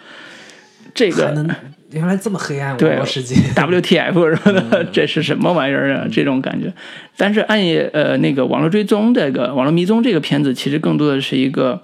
[0.93, 1.33] 这个
[1.91, 3.35] 原来这么黑暗，对世界。
[3.55, 6.05] WTF 什么的， 这是什么玩意儿啊？
[6.11, 6.73] 这种感觉。
[7.15, 11.81] 但是暗夜呃那个网络追踪这个网络迷踪这个片子，其实更多的是一个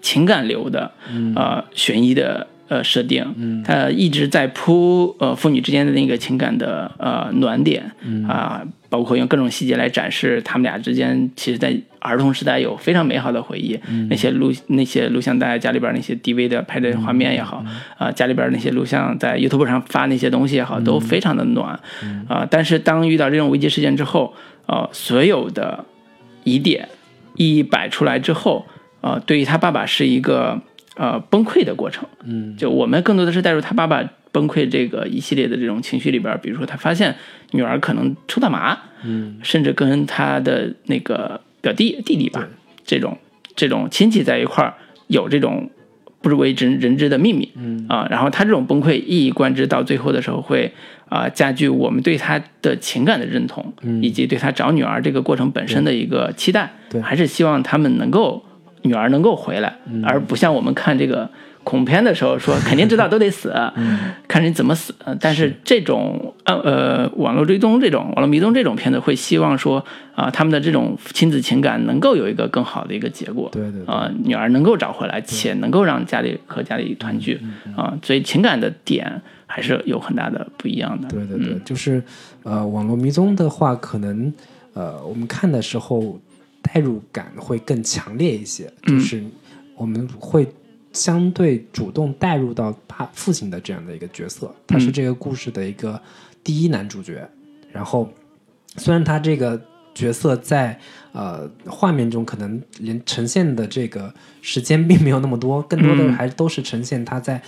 [0.00, 0.92] 情感流的
[1.34, 7.92] 呃悬疑的呃设定，嗯，它一直在铺呃父女之间的那个情感的呃暖点，
[8.28, 17.64] 啊、包括用各种细节来展示他们俩之间，其实在儿童时代有非常美好的回忆，那些录那些录像带家里边那些 DV 的拍的画面也好，
[17.98, 21.78] 啊、家里边那些录像在 YouTube 上发那些东西也好，都非常的暖，
[22.28, 24.34] 啊、但是当遇到这种危机事件之后，
[24.66, 25.84] 呃，所有的
[26.44, 26.88] 疑点
[27.36, 28.66] 一一摆出来之后，
[29.00, 30.60] 呃，对于他爸爸是一个
[30.96, 32.06] 呃崩溃的过程。
[32.24, 32.56] 嗯。
[32.56, 37.14] 就我们更多的是带入他爸爸崩溃这个一系列的这种情绪里边，比如说他发现
[37.52, 39.38] 女儿可能抽大麻，嗯。
[39.42, 42.48] 甚至跟他的那个表弟弟弟吧，
[42.84, 43.16] 这种
[43.54, 44.74] 这种亲戚在一块儿
[45.06, 45.70] 有这种
[46.20, 47.86] 不为人人知的秘密，嗯。
[47.88, 50.72] 啊，然后他这种崩溃一以贯之，到最后的时候会
[51.08, 54.02] 啊、加剧我们对他的情感的认同，嗯。
[54.02, 57.00] 以及对他找女儿这个过程本身的一个期待，对。
[57.00, 58.44] 还是希望他们能够
[58.86, 60.04] 女儿能够回来，嗯。
[60.04, 61.28] 而不像我们看这个
[61.64, 63.98] 恐怖片的时候说肯定知道都得死， 嗯。
[64.28, 64.94] 看你怎么死。
[65.20, 69.84] 但是这种呃呃网络追踪这种网络迷踪这种片子会希望说
[70.14, 73.94] 啊、他们的这种亲子情感能够有一个更好的一个结果，对对对。
[73.94, 81.08] 啊、女儿能够找回来，且能够让家里和家里团聚嗯啊、所以情感的点还是有很大的不一样的。
[81.08, 82.02] 对对对，就是
[82.44, 84.32] 呃，网络迷踪的话，可能
[84.72, 86.18] 呃，我们看的时候
[86.66, 89.24] 代入感会更强烈一些，就是
[89.76, 90.46] 我们会
[90.92, 96.00] 相对主动带入到他父亲的这样的一个角色，他是这个故事的一个
[96.42, 97.28] 第一男主角。
[97.72, 98.08] 然后，
[98.76, 99.60] 虽然他这个
[99.94, 100.78] 角色在
[101.12, 107.40] 呃画面中可能连呈现的这个时间并没有那么多，更多的嗯还都是呈现他在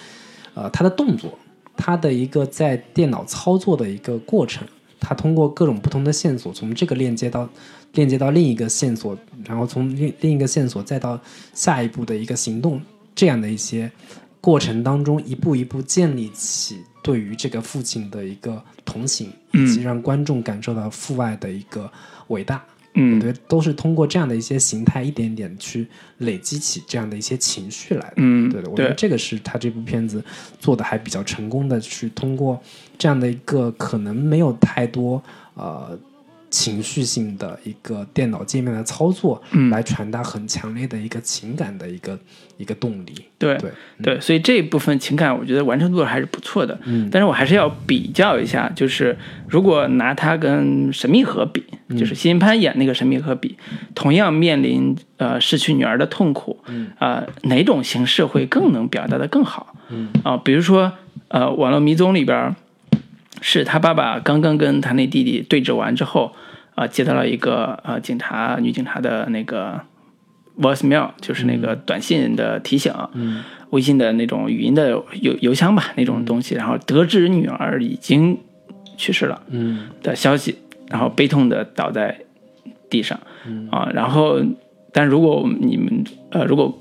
[0.54, 1.38] 呃他的动作，
[1.76, 4.68] 他的一个在电脑操作的一个过程。
[5.00, 7.48] 他通过各种不同的线索，从这个链接到
[7.94, 11.20] 链接到另一个线索，然后从另另一个线索再到
[11.54, 12.80] 下一步的一个行动，
[13.14, 13.90] 这样的一些
[14.40, 21.90] 过程当中，一步一步建立起对于这个父亲的一个同情，以及让观众感受到父爱的一个
[22.28, 22.56] 伟大。
[22.56, 22.64] 嗯
[22.94, 25.86] 我嗯觉得都是通过这样的一些形态，一点点去
[26.16, 28.14] 累积起这样的一些情绪来的。
[28.16, 30.24] 嗯，对的，我觉得，这个是他这部片子
[30.58, 32.60] 做的还比较成功的，去通过
[32.96, 35.22] 这样的一个可能没有太多
[35.54, 35.96] 呃
[36.50, 42.18] 情绪性的一个电脑界面的操作，嗯来传达很强烈的一个情感的一个
[42.56, 43.14] 一个动力。
[43.38, 43.70] 对对，
[44.02, 46.78] 对，所以这一部分情感我觉得完成度还是不错的。
[46.84, 49.16] 嗯但是我还是要比较一下，就是
[49.48, 53.56] 如果拿它跟神秘河比，就是辛欣潘演那个神秘河比，
[53.94, 59.74] 同样面临呃失去女儿的痛苦，嗯啊、哪种形式会更能表达的更好？
[59.90, 60.92] 嗯啊、比如说
[61.28, 62.56] 呃《网络迷踪》里边儿，
[63.50, 66.34] 是他爸爸刚刚跟他那弟弟对峙完之后，
[66.74, 69.80] 啊、接到了一个呃警察女警察的那个
[70.60, 73.42] voicemail，就是那个短信的提醒，嗯。
[73.70, 74.90] 微信的那种语音的
[75.20, 78.36] 邮邮箱吧那种东西，然后得知女儿已经
[78.98, 79.88] 去世了嗯。
[80.02, 80.58] 的消息，
[80.90, 82.18] 然后悲痛的倒在
[82.90, 83.66] 地上，嗯。
[83.70, 84.42] 啊，然后
[84.92, 86.78] 但如果你们呃如果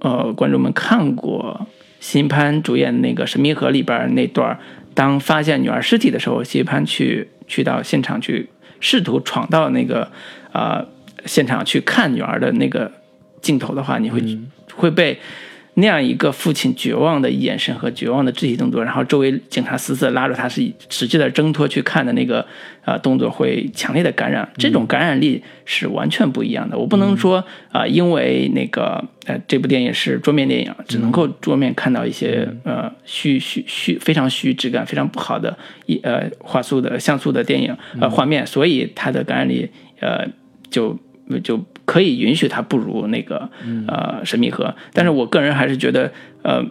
[0.00, 1.66] 呃观众们看过
[1.98, 4.58] 新潘主演那个《神秘盒》里边那段儿，
[4.96, 8.48] 当发现女儿尸体的时候，谢一潘去去到现场去
[8.80, 10.10] 试图闯到那个
[10.52, 10.84] 呃
[11.26, 12.90] 现场去看女儿的那个
[13.42, 14.20] 镜头的话，你会、
[14.74, 15.20] 会被
[15.78, 22.46] 那样一个父亲绝望的眼神和绝望的肢体动作，然后周围警察死死地拉住他，是使劲的挣脱去看的那个
[22.86, 24.48] 呃动作，会强烈的感染。
[24.56, 26.78] 这种感染力是完全不一样的。
[26.78, 27.36] 我不能说
[27.70, 39.68] 啊、呃因为那个呃这部电影是桌面电影，只能够桌面看到一些呃虚虚虚非常虚质感非常不好的一呃画素的像素的电影呃画面，所以它的感染力
[40.00, 40.26] 呃
[40.70, 40.98] 就
[41.44, 43.48] 就可以允许它不如那个
[43.88, 46.12] 呃神秘河，但是我个人还是觉得
[46.42, 46.62] 呃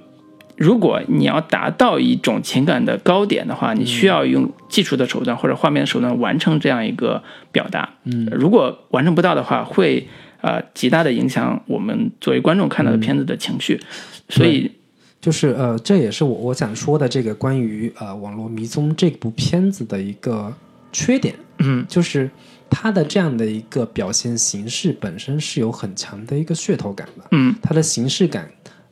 [0.57, 7.89] 如果你要达到一种情感的高点的话，你需要用技术的手段或者画面的手段完成这样一个表达。
[8.05, 10.07] 嗯，如果完成不到的话，会
[10.39, 13.82] 呃极大的影响我们作为观众看到的片子的情绪。
[14.30, 14.72] 所以，
[15.20, 20.53] 就是呃，这也是我我想说的这个关于呃《网络迷踪》这部片子的一个
[20.93, 21.86] 缺点，嗯。
[21.89, 22.30] 就是
[22.78, 27.55] 它的这样的一个表现形式本身是有很强的一个噱头感的，嗯。
[27.61, 28.51] 它的形式感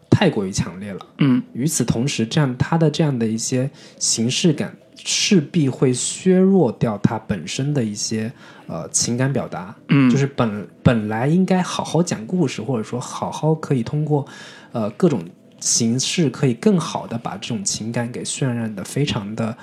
[0.09, 1.05] 太过于强烈了。
[1.17, 1.43] 嗯。
[1.51, 3.69] 与此同时，这样它的这样的一些
[3.99, 4.73] 形式感
[5.03, 8.31] 势必会削弱掉它本身的一些
[8.67, 14.25] 呃情感表达，嗯，就是本本来应该好好讲故事，或者说好好可以通过
[14.71, 15.21] 呃各种
[15.59, 19.57] 形式，可以更好的把这种情感给渲染的非常的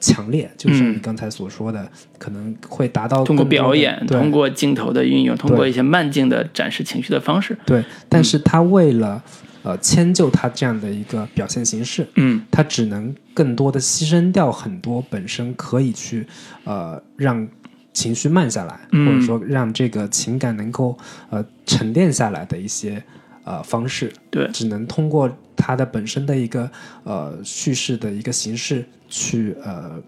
[0.00, 0.94] 强烈，就像嗯。
[0.94, 1.88] 你刚才所说的，
[2.18, 7.56] 可能会达到通过表演，通过镜头的运用，通过一些慢镜的展示情绪的方式。
[7.66, 9.22] 对，但是他为了
[9.62, 12.42] 呃迁就他这样的一个表现形式，嗯。
[12.50, 16.26] 他只能更多的牺牲掉很多本身可以去
[16.64, 17.46] 呃让
[17.92, 19.06] 情绪慢下来，嗯。
[19.06, 20.96] 或者说让这个情感能够
[21.28, 23.02] 呃沉淀下来的一些
[23.50, 26.70] 呃方式，对只能通过它的本身的一个
[27.02, 30.00] 呃叙事的一个形式去呃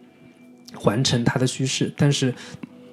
[0.84, 2.32] 完成它的叙事，但是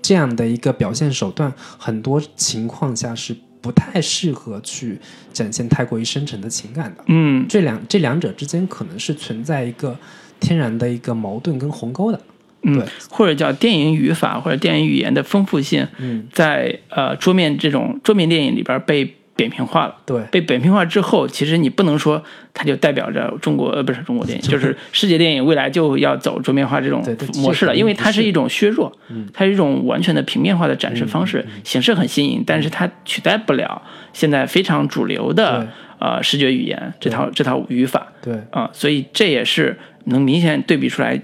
[0.02, 5.00] 这样的一个表现手段，很多情况下是不太适合去
[5.32, 7.04] 展现太过于深沉的情感的。
[7.08, 9.96] 嗯这两这两者之间可能是存在一个
[10.40, 12.20] 天然的一个矛盾跟鸿沟的。
[12.62, 19.96] 嗯对，或者叫电影语法或者电影语言的丰富性，嗯，在呃桌面这种桌面电影里边被扁平化了。
[20.06, 22.22] 对，被扁平化之后，其实你不能说
[22.54, 27.02] 它就代表着中国呃不是中国电影，就是世界电影未来就要走桌面化这种
[27.36, 28.92] 模式了，因为它是是一种削弱，
[29.34, 33.82] 它是一种完全的平面化的展示方式，形式很新颖，但是它取代不了
[34.12, 35.66] 现在非常主流的
[36.00, 38.12] 呃视觉语言这套这套语法。
[38.22, 41.22] 对，啊、所以这也是能明显对比出来。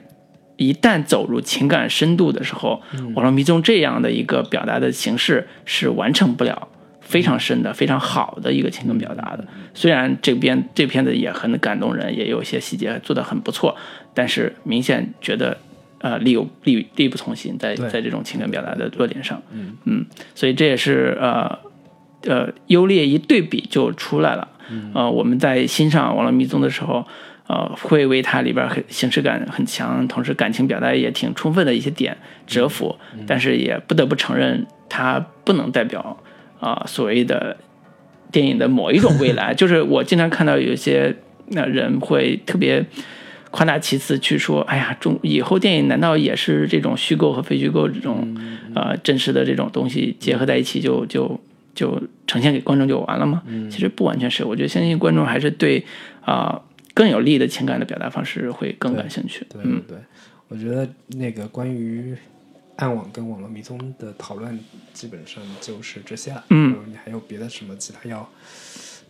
[0.58, 2.82] 一旦走入情感深度的时候，
[3.14, 6.70] 网络迷踪这样的一个表达的形式是完成不了
[7.06, 9.48] 非常深的、非常好的一个情感表达的。
[9.74, 13.78] 虽然这边这片子也很感动人，也有一些细节做得很不错，
[14.14, 15.58] 但是明显觉得
[16.00, 17.90] 呃力有力力不从心在，对。
[17.90, 19.42] 在这种情感表达的弱点上，
[19.86, 20.06] 嗯。
[20.34, 21.58] 所以这也是呃
[22.24, 24.50] 呃优劣一对比就出来了。
[24.96, 27.06] 呃，我们在欣赏《网络迷踪》的时候，
[27.46, 32.98] 呃，会为它里边很形式感很强，同时感情表达也挺充分的一些点折服，
[33.28, 36.18] 但是也不得不承认，它不能代表
[36.60, 37.58] 啊、所谓的
[38.32, 39.54] 电影的某一种未来。
[39.56, 41.16] 就是我经常看到有些
[41.48, 42.86] 那人会特别
[43.52, 48.36] 夸大其词去说，哎呀，中以后电影难道也是这种虚构和非虚构这种
[48.74, 51.40] 呃真实的这种东西结合在一起就就
[51.74, 53.44] 就呈现给观众就完了吗？
[53.70, 55.86] 其实不完全是，我觉得相信观众还是对
[56.22, 56.60] 啊、
[56.94, 59.46] 更有利的情感的表达方式会更感兴趣。
[59.50, 60.04] 对嗯对对，
[60.50, 62.16] 我觉得那个关于
[62.78, 64.60] 暗网跟网络迷踪的讨论，
[64.94, 66.44] 基本上就是这些了。
[66.50, 68.28] 嗯，你还有别的什么其他要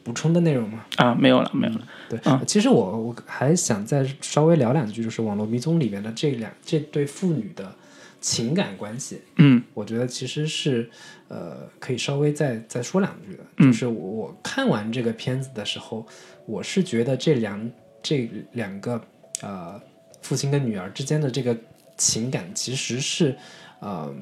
[0.04, 0.86] 补充的内容吗？
[0.98, 1.88] 啊，没有了，没有了。
[2.10, 7.74] 对，啊其实我我还想再稍微聊两句，就是《网络迷踪》里面的这两这对父女的
[8.22, 10.90] 情感关系，嗯我觉得其实是
[11.28, 13.44] 呃可以稍微再再说两句的。
[13.58, 16.06] 嗯就是我我看完这个片子的时候，
[16.46, 17.72] 我是觉得这两
[18.04, 19.02] 这两个
[19.42, 19.82] 呃
[20.22, 21.56] 父亲跟女儿之间的这个
[21.98, 23.38] 情感其实是
[23.80, 24.14] 呃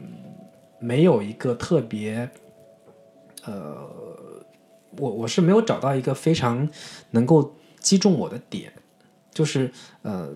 [0.79, 2.29] 没有一个特别
[3.45, 3.89] 呃，
[4.97, 6.67] 我我是没有找到一个非常
[7.11, 8.71] 能够击中我的点，
[9.31, 9.71] 就是
[10.01, 10.29] 呃，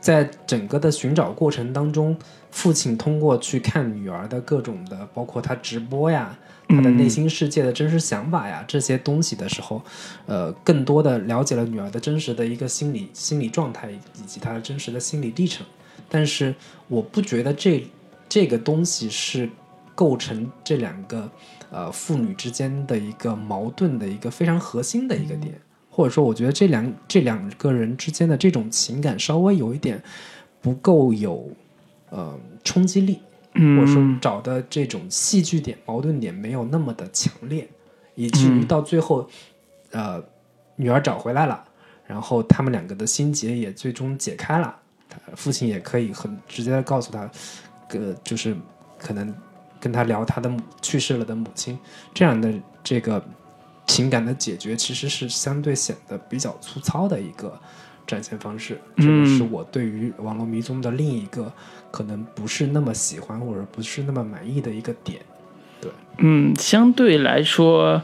[0.00, 2.16] 在整个的寻找过程当中，
[2.50, 6.38] 父亲通过去看女儿的各种的，包括他直播呀。
[6.68, 9.80] 他的内心世界的真实想法呀，这些东西的时候，
[10.26, 15.64] 呃，更多的了解了女儿的真实的一个心理心理状态以及她的真实的心理历程。
[16.08, 16.54] 但是，
[16.88, 17.86] 我不觉得这
[18.28, 19.48] 这个东西是
[19.94, 21.30] 构成这两个
[21.70, 30.02] 呃父女之间的一个矛盾的一个非常核心的一个点，或者说，我觉得这两这两个人之间的这种情感稍微有一点
[30.60, 31.50] 不够有
[32.10, 33.20] 呃冲击力，
[33.52, 37.68] 或者说嗯找的这种戏剧点、矛盾点没有那么的强烈，
[38.14, 39.28] 以至于到最后，
[39.92, 40.22] 呃，
[40.76, 41.64] 女儿找回来了，
[42.06, 44.85] 然后他们两个的心结也最终解开了，他
[45.34, 47.30] 父亲也可以很直接的告诉他，
[47.88, 48.56] 呃，就是
[48.98, 49.34] 可能
[49.80, 51.78] 跟他聊他的母去世了的母亲，
[52.14, 52.52] 这样的
[52.82, 53.22] 这个
[53.86, 57.58] 情感的解决，其实是相对显得比较粗糙的一个
[58.06, 58.80] 展现方式。
[58.96, 61.52] 这个是嗯我对于《网络迷踪》的另一个
[61.90, 65.20] 可能不是那么喜欢或者不是那么满意的一个点。
[65.80, 68.02] 对嗯，相对来说，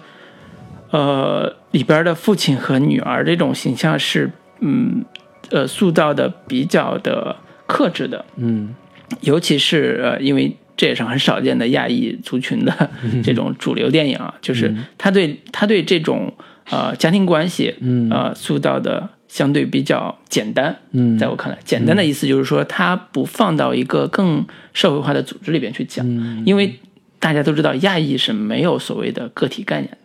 [0.91, 5.05] 呃，里边的父亲和女儿这种形象是嗯
[5.53, 7.37] 呃塑造的比较的
[7.69, 8.75] 克制的，嗯。
[9.21, 12.91] 尤其是呃，因为这也是很少见的亚裔族群的
[13.23, 16.33] 这种主流电影啊，就是他对他对这种
[16.71, 18.09] 呃家庭关系嗯。
[18.11, 21.19] 呃塑造的相对比较简单，嗯。
[21.19, 26.79] 在我看来，简单的意思就是说，他不放到一个更社会化的组织里边去讲，嗯因为
[27.21, 29.99] 大家都知道亚裔是没有所谓的个体概念的，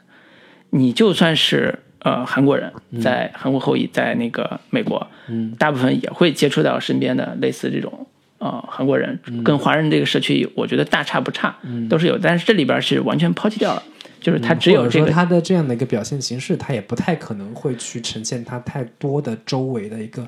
[0.72, 5.54] 你就算是呃韩国人，在韩国后裔，在那个美国，嗯。
[5.60, 11.90] 大部分也会接触到身边的类似这种呃韩国人，跟华人这个社区，我觉得大差不差，嗯。
[11.90, 13.84] 都是有，但是这里边是完全抛弃掉了，
[14.22, 20.26] 就是他只有这个说他的这样的一个表现形式，他也不太可能会去呈现他太多的周围的一个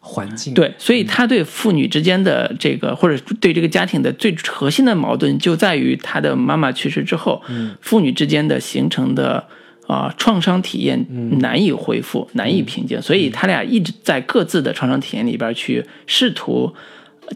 [0.00, 7.42] 环境。，对，所以他对父女之间的这个，或者对这个家庭的最核心的矛盾，就在于他的妈妈去世之后，
[7.80, 9.42] 父女之间的形成的
[9.86, 11.06] 啊、创伤体验
[11.40, 16.74] 难以恢复，难以平静，所以他俩一直在各自的创伤体验里边去试图。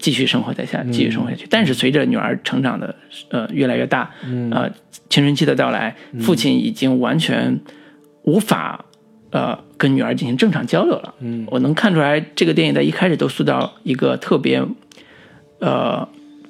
[0.03, 1.46] 继续生活在下，继续生活下去。
[1.49, 2.94] 但是随着女儿成长的
[3.30, 4.11] 呃越来越大，
[4.51, 4.70] 呃
[5.09, 7.59] 青春期的到来，父亲已经完全
[8.24, 8.84] 无法
[9.30, 11.14] 呃跟女儿进行正常交流了。
[11.20, 14.62] 嗯，我能看出来，这个电影在一开始都塑造一个特别
[15.61, 16.07] 呃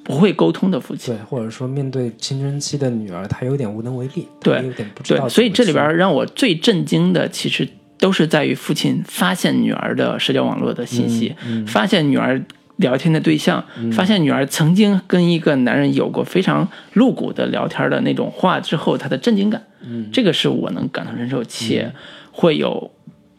[0.09, 1.14] 不会沟通的父亲。
[1.14, 11.34] 对，或者说面对青春期的女儿，他有点无能为力，对有点不知道对，所以这里边让我最震惊的，其实都是在于父亲发现女儿的社交网络的信息，
[11.66, 12.42] 发现女儿
[12.76, 19.62] 聊天的对象，发现女儿曾经跟一个男人有过非常露骨的聊天的那种话之后，他的震惊感，
[20.11, 21.92] 这个是我能感同身受且
[22.32, 22.90] 会有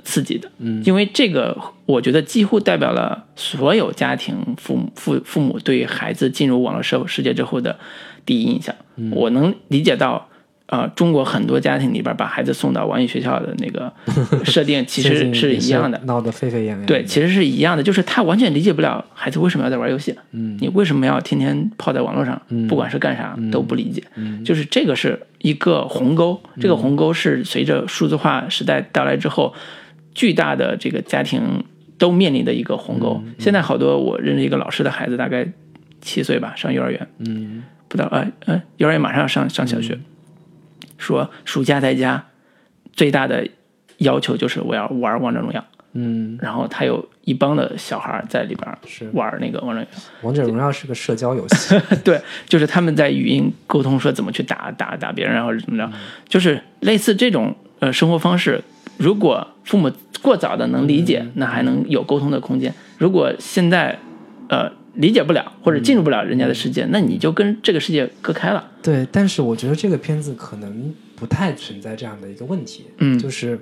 [0.09, 0.49] 刺激的，
[0.83, 1.55] 因为这个
[1.85, 7.77] 我觉得几乎代表了所有家庭父母父父母对孩子进入网络社会世界之后的
[8.25, 8.73] 第一印象。
[9.11, 10.27] 我能理解到，
[10.65, 13.93] 呃，中国很多家庭里边把孩子送到网瘾学校的那个
[14.43, 15.99] 设定，其实是一样的。
[16.05, 16.85] 闹得沸沸扬扬。
[16.85, 29.53] 对，其实是一样的，就是他完全理解不了孩子为什么要在玩游戏，嗯，你为什么要天天泡在网络上，不管是干啥都不理解，嗯，就是这个是一个鸿沟，这个鸿沟是随着数字化时代到来之后，
[30.19, 31.63] 巨大的这个家庭
[31.97, 33.23] 都面临的一个鸿沟。
[33.37, 35.47] 现在好多我认识一个老师的孩子，大概
[36.01, 37.63] 七岁吧，上幼儿园，嗯。
[37.87, 39.97] 不到呃呃，幼儿园马上要上上小学，
[40.97, 42.25] 说暑假在家
[42.91, 43.47] 最大的
[43.99, 45.65] 要求就是我要玩王者荣耀。
[45.93, 49.09] 嗯，然后他有一帮的小孩在里边是。
[49.13, 49.87] 玩那个王者荣耀。
[50.23, 55.89] 王者荣耀是个社交游戏， 对，就是他们在语音沟通说怎么去打打打别人，然后怎么着，
[56.27, 58.61] 就是类似这种呃生活方式。
[58.97, 59.91] 如果父母
[60.23, 62.73] 过早的能理解，那还能有沟通的空间。
[62.97, 63.99] 如果现在
[64.49, 68.71] 呃理解不了或者进入不了人家的世界，那你就跟这个世界隔开了。
[68.81, 73.19] 对，但是我觉得这个片子可能不太存在这样的一个问题，嗯。
[73.19, 73.59] 就是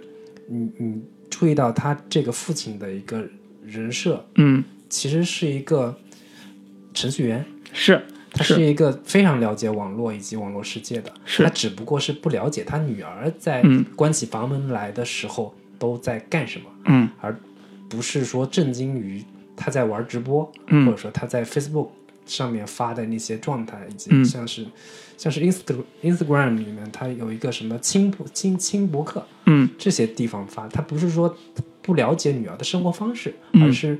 [0.47, 3.27] 你你注意到他这个父亲的一个
[3.65, 5.93] 人设，嗯，其实是一个
[6.93, 8.01] 程序员，是。
[8.31, 11.43] 他是一个非常了解网络以及网络世界的，是。
[11.43, 13.83] 他只不过是不了解他女儿在嗯。
[13.95, 17.09] 关起房门来的时候都在干什么，嗯。
[17.19, 17.35] 而
[17.89, 19.23] 不是说震惊于
[19.55, 20.85] 他在玩直播，嗯。
[20.85, 21.89] 或者说他在 Facebook
[22.25, 24.25] 上面发的那些状态，以及嗯。
[24.25, 24.65] 像是、
[25.17, 29.69] 像是 Instagram Instagram 里面他有一个什么轻博轻轻博客嗯。
[29.77, 31.35] 这些地方发，他不是说
[31.81, 33.63] 不了解女儿的生活方式，嗯。
[33.63, 33.97] 而是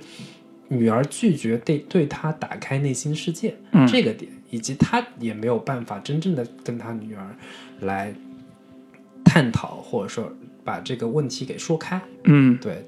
[0.68, 3.88] 女儿拒绝对对他打开内心世界、嗯。
[3.88, 7.36] 这个点，以及他也没有办法真正的跟他女儿
[7.80, 8.14] 来
[9.24, 10.30] 探讨，或者说
[10.68, 12.02] 把这个问题给说开。
[12.26, 12.86] 嗯对，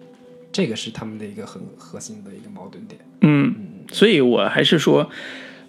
[0.51, 2.99] 这个是他们的一个很核心的一个矛盾点。
[3.21, 3.55] 嗯，
[3.89, 5.09] 所以我还是说，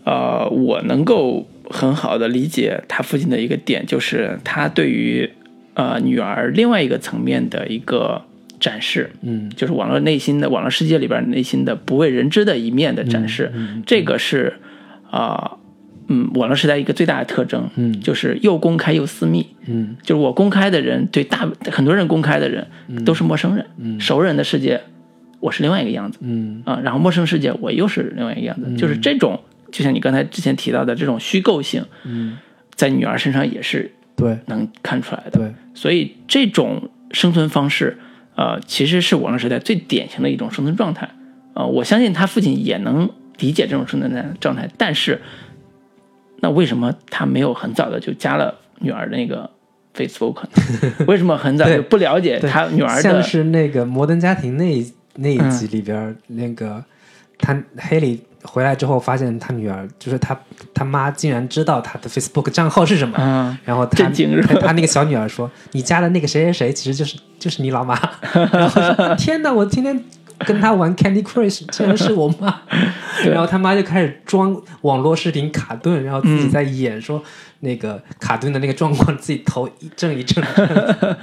[0.02, 5.30] 呃，我能够很好的理解他父亲的一个点，就是他对于
[5.74, 8.24] 呃女儿另外一个层面的一个
[8.58, 13.52] 展示，嗯就是网络内心的网络世界里边内心的不为人知的一面的展示，
[13.86, 14.54] 这个是
[15.08, 15.58] 啊。
[16.10, 17.98] 嗯，网络时代一个最大的特征，嗯。
[18.00, 19.46] 就是又公开又私密。
[19.66, 19.96] 嗯。
[20.02, 22.66] 就是我公开的人对大很多人公开的人
[23.04, 24.80] 都是陌生人，熟人的世界
[25.38, 26.62] 我是另外一个样子，嗯。
[26.66, 29.40] 啊，然后陌生世界我又是另外一个样子，就是这种，
[29.72, 32.36] 就像你刚才之前提到的这种虚构性，嗯，
[32.74, 34.36] 在女儿身上也是对。
[34.46, 35.38] 能看出来的。
[35.38, 37.96] 对，所以这种生存方式，
[38.34, 41.08] 呃，其实是网络时代最典型的一种生存状态。
[41.54, 43.08] 啊，我相信他父亲也能
[43.38, 45.20] 理解这种生存状态，但是，
[46.40, 49.48] 那为什么他没有很早的就加了女儿的那个
[49.94, 50.48] Facebook 呢？
[51.06, 53.22] 为什么很早就不了解对他女儿的像？
[53.22, 56.82] 是那个《摩登家庭》那一那一嗯集里边儿，那个
[57.38, 60.38] 他黑里回来之后，发现他女儿就是他
[60.72, 64.08] 他妈竟然知道他的 Facebook 账号是什么，嗯，然后他
[64.60, 67.94] 他那个小女儿说：“你加的那个谁谁谁，其实就是就是你老妈。
[68.52, 70.02] ”然后说：“天哪，我天天
[70.46, 72.62] 跟他玩 Candy Crush，竟然是我妈。
[73.26, 77.22] 然后他妈就开始装网络视频卡顿，然后自己在演说
[77.60, 81.18] 那个卡顿的那个状况，自己头一阵一阵的，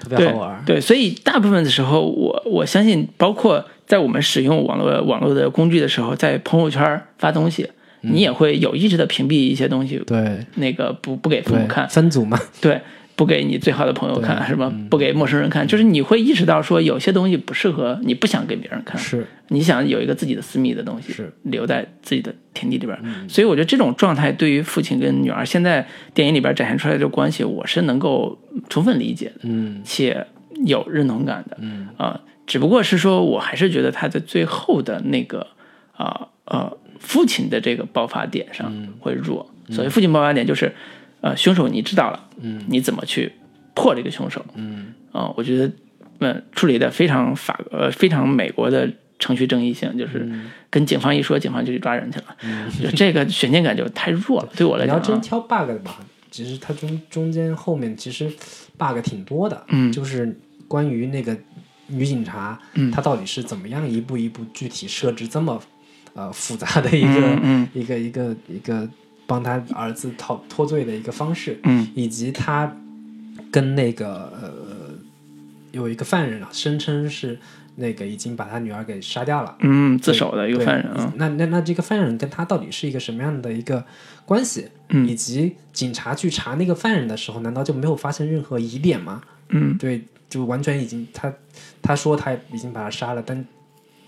[0.00, 0.62] 特别好玩。
[0.64, 7.68] 对，所以大部分的时候，我我相信，包括在我们使用网络网络的工具的时候，在朋友圈发东西，
[8.02, 10.46] 你也会有意识的屏蔽一些东西，对。
[10.54, 12.80] 那个不不给父母，看，分组嘛，对，
[13.20, 14.72] 不给你最好的朋友看，是吧？
[14.88, 19.26] 不给陌生人看，就是你会意识到说有些东西不适合，你不想给别人看，是。
[19.48, 21.24] 你想有一个自己的私密的东西，是。
[21.24, 22.98] 嗯留在自己的天地里边。
[23.28, 28.38] 所以我觉得这种状态对于父亲跟女儿现在电影里边展现出来的关系，我是能够
[28.70, 29.82] 充分理解的，嗯。
[29.84, 30.26] 且
[30.64, 31.88] 有认同感的，嗯。
[31.98, 35.46] 啊、只不过是说我还是觉得他在最后的那个
[35.92, 39.50] 啊呃父亲的这个爆发点上会弱。
[39.68, 40.74] 所谓父亲爆发点就是，
[41.20, 43.32] 呃，凶手你知道了，嗯，你怎么去
[43.74, 44.44] 破这个凶手？
[44.54, 44.94] 嗯。
[45.12, 45.70] 啊、我觉得
[46.20, 48.88] 嗯处理的非常法呃非常美国的
[49.18, 50.28] 程序正义性，就是
[50.70, 52.26] 跟警方一说，警方就去抓人去了，
[52.80, 55.98] 就这个悬念感就太弱了， 对我来讲、啊，你要真挑 bug 的吧，
[56.30, 58.30] 其实它中中间后面其实
[58.78, 59.90] bug 挺多的，嗯。
[59.90, 60.38] 就是
[60.68, 61.36] 关于那个
[61.88, 62.90] 女警察，嗯。
[62.90, 65.60] 她到底是怎么样一步一步具体设置这么
[66.14, 67.68] 呃复杂的一个、嗯嗯。
[67.74, 68.88] 一个一个一个
[69.30, 72.76] 帮他儿子逃脱罪的一个方式，嗯以及他
[73.52, 74.08] 跟那个
[74.42, 74.50] 呃
[75.70, 77.38] 有一个犯人啊，声称是
[77.76, 79.56] 那个已经把他女儿给杀掉了。
[79.60, 83.84] 嗯自首的一个犯人啊，那那那这个犯人跟他到底是一个什么样的一个
[84.26, 84.66] 关系？
[84.88, 89.22] 嗯以及警察去查那个犯人的时候，难道就没有发现任何疑点吗？
[89.50, 91.32] 嗯对，就完全已经他
[91.80, 93.46] 他说他已经把他杀了，但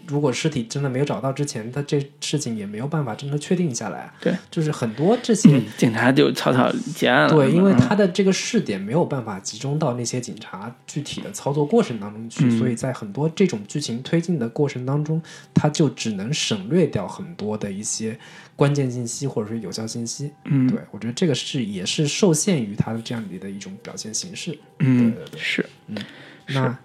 [0.06, 4.14] 如果尸体真的没有找到之前，他这事情也没有办法真的确定下来啊。
[4.20, 5.56] 对，就是很多这些。
[5.56, 15.20] 嗯警察就草草结案了，对，因为嗯他的这个试点没有办法集中到那些警察具体的操作过程当中去，嗯所以在很多这种剧情推进的过程当中，
[15.52, 18.18] 他就只能省略掉很多的一些
[18.54, 20.32] 关键信息或者是有效信息。
[20.44, 24.56] 嗯对我觉得这个是也是受限于他的这样的一种表现形式。
[24.78, 25.66] 嗯对对对是
[26.46, 26.78] 那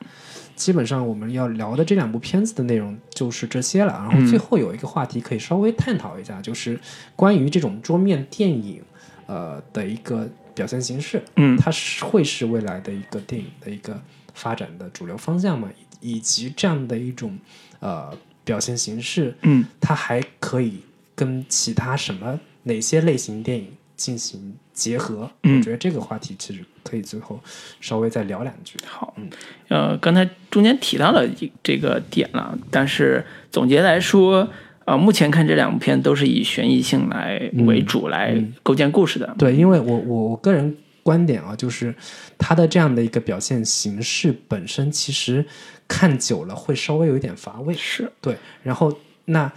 [0.58, 3.94] 基本上我们要聊的这两部片子的内容就是这些了。
[3.94, 6.78] 然后最后有一个话题可以稍微探讨一下，就是
[7.16, 8.82] 关于这种桌面电影
[9.28, 11.24] 呃的一个表现形式。
[11.36, 13.98] 嗯它是会是未来的一个电影的一个
[14.34, 15.70] 发展的主流方向吗？
[16.02, 17.38] 以以及这样的一种
[17.80, 18.12] 呃
[18.44, 20.82] 表现形式，嗯它还可以
[21.16, 23.68] 跟其他什么哪些类型电影
[23.98, 25.30] 进行结合？
[25.44, 27.38] 嗯我觉得这个话题其实可以最后
[27.82, 28.78] 稍微再聊两句。
[28.86, 29.30] 好，嗯
[29.68, 34.48] 呃，刚才中间提到了一这个点了，但是总结来说，
[34.86, 39.36] 呃，目前看这两部片都是以悬疑性来为主来构建故事的。
[39.38, 41.94] 对，因为我我我个人观点啊，就是
[42.38, 45.46] 它的这样的一个表现形式本身，其实
[45.88, 47.74] 看久了会稍微有一点乏味。
[47.74, 49.52] 是，对，然后那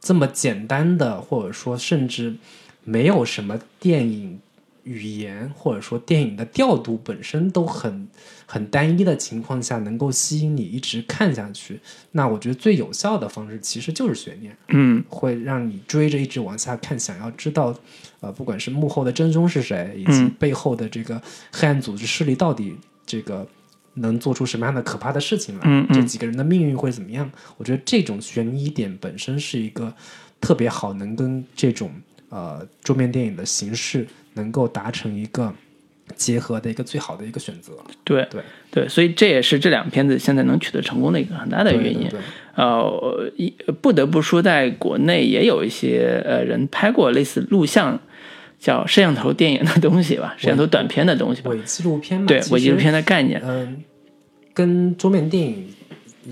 [0.00, 2.34] 这么简单的，或者说甚至
[2.84, 4.40] 没有什么电影
[4.84, 8.08] 语言，或者说电影的调度本身都很
[8.46, 11.78] 很单一的情况下，能够吸引你一直看下去，
[12.10, 14.56] 那我觉得最有效的方式其实就是悬念。
[14.68, 17.72] 嗯会让你追着一直往下看，想要知道，
[18.20, 21.22] 呃，不管是幕后的真凶是谁，以及嗯背后的这个
[21.52, 22.74] 黑暗组织势力到底
[23.06, 23.46] 这个
[23.94, 27.30] 能做出什么样的可怕的事情来，嗯嗯这几个人的命运会怎么样？
[27.56, 29.94] 我觉得这种悬疑点本身是一个
[30.40, 31.92] 特别好，能跟这种
[32.32, 35.52] 呃桌面电影的形式能够达成一个
[36.16, 37.72] 结合的一个最好的一个选择。
[38.02, 42.08] 对对对，所以这也是这两片子现在能取得成功的一个很大的原因。
[42.08, 42.20] 对对
[42.54, 47.98] 呃，一不得不说，在国内也有一些呃人拍过类似录像
[48.58, 51.50] 叫摄像头电影的东西吧，摄像头短片的东西吧。
[51.50, 53.40] 伪纪录片嘛，对，伪纪录片的概念。
[53.44, 53.82] 嗯，
[54.52, 55.66] 跟桌面电影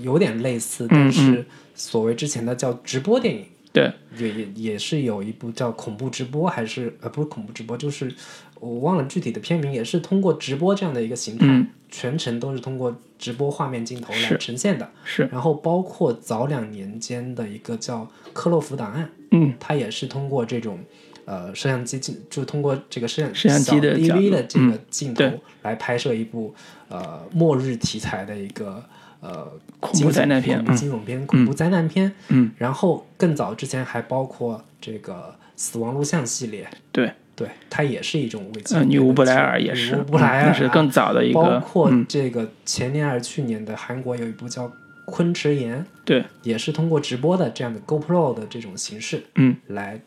[0.03, 8.13] 有点类似，嗯但是所谓之前的叫直播电影，对，也也也是有一部叫恐怖直播，还是呃不是恐怖直播，就是
[8.59, 11.67] 我忘了具体的片名，也是通过直播这样的一个形态，嗯。
[11.93, 14.89] 全程都是通过直播画面镜头来呈现的。
[15.03, 19.53] 是，然后包括早两年间的一个叫克洛弗档案，嗯。
[19.59, 20.79] 它也是通过这种
[21.25, 25.25] 呃摄像机镜，就通过这个摄像摄像机的 DV 的这个镜头
[25.63, 26.55] 来拍摄一部
[26.87, 28.81] 呃末日题材的一个
[29.21, 29.49] 呃
[29.79, 32.11] 恐怖灾难片惊悚片、恐怖灾难片。
[32.27, 44.67] 嗯，然后更早之前还包括这个死亡录像系列，对，对，它也是一种危机呃，录片的女巫布莱尔也是，女巫布莱尔、啊嗯那是更早的一个，包括嗯，这个前年还是去年的韩国有一部叫
[45.05, 50.01] 《昆池岩》，对，也是通过直播的这样的 GoPro 的这种形式，嗯，来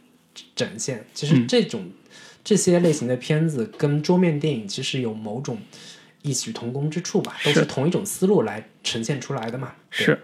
[0.56, 1.04] 展现。
[1.14, 1.90] 其实这种、
[2.42, 5.58] 这些类型的片子跟桌面电影其实有某种
[6.24, 9.72] 异曲同工之处吧，都是是同一种思路来呈现出来的嘛。
[9.90, 10.20] 对是，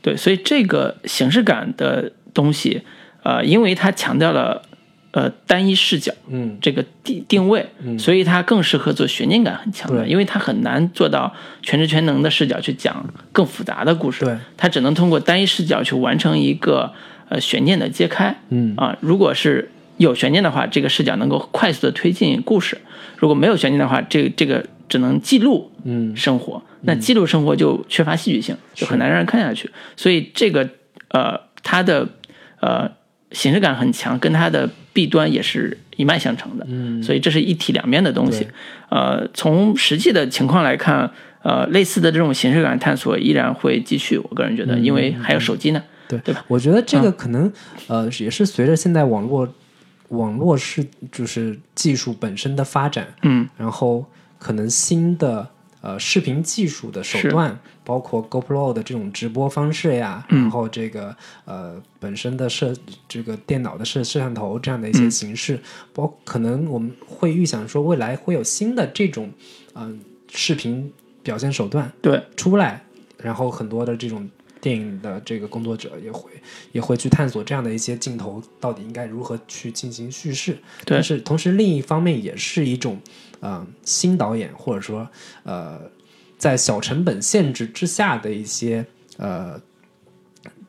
[0.00, 2.82] 对，所以这个形式感的东西，
[3.24, 4.62] 呃，因为它强调了
[5.10, 7.66] 呃单一视角嗯这个定定位，
[7.98, 16.92] 所以它更适合做悬念感很强的，对因为它很难做到全知全能的视角去讲更复杂的故事，对，它只能通过单一视角去完成一个
[17.28, 22.76] 呃悬念的揭开，嗯啊，如果是有悬念的话，这个视角能够快速的推进故事；
[23.18, 29.70] 如果没有悬念的话，这个这个只能记录嗯生活，那记录生活就缺乏戏剧性，就很难让人看下去。
[29.96, 30.68] 所以这个
[31.08, 32.06] 呃，它的
[32.60, 32.90] 呃
[33.32, 36.66] 形式感很强，跟它的弊端也是一脉相承的。
[36.68, 38.46] 嗯所以这是一体两面的东西。
[38.90, 41.10] 呃，从实际的情况来看，
[41.42, 44.18] 呃，类似的这种形式感探索依然会继续。
[44.18, 45.82] 我个人觉得，因为还有手机呢。
[46.08, 46.44] 对对吧？
[46.48, 47.50] 我觉得这个可能、
[47.86, 49.48] 呃也是随着现在网络
[50.08, 54.04] 网络是就是技术本身的发展，嗯，然后
[54.40, 55.48] 可能新的
[55.80, 60.40] 呃视频技术的手段，包括 GoPro 的这种直播方式呀，嗯。
[60.40, 62.74] 然后这个呃本身的摄
[63.06, 65.10] 这个电脑的摄摄像头这样的一些嗯。
[65.10, 65.60] 形式，
[65.92, 69.30] 包可能我们会预想说未来会有新的这种
[69.74, 70.92] 嗯、视频
[71.22, 72.82] 表现手段对，出来，
[73.18, 74.28] 然后很多的这种
[74.60, 76.30] 电影的这个工作者也会
[76.72, 80.58] 也会去探索这样的一些镜头到底应该如何去进行叙事。
[80.84, 82.98] 但是同时另一方面也是一种
[83.40, 85.08] 呃新导演或者说
[85.42, 85.80] 呃
[86.38, 88.86] 在小成本限制之下的一些
[89.16, 89.60] 呃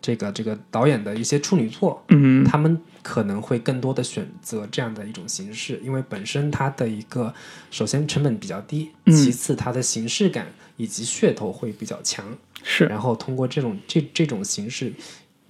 [0.01, 7.31] 这个这个导演的一些处女作，嗯，他们可能会更多的选择这样的一种形式，因为本身它的一个
[7.69, 12.25] 首先成本比较低，嗯其次它的形式感以及噱头会比较强，
[12.63, 12.85] 是。
[12.85, 14.91] 然后通过这种这这种形式，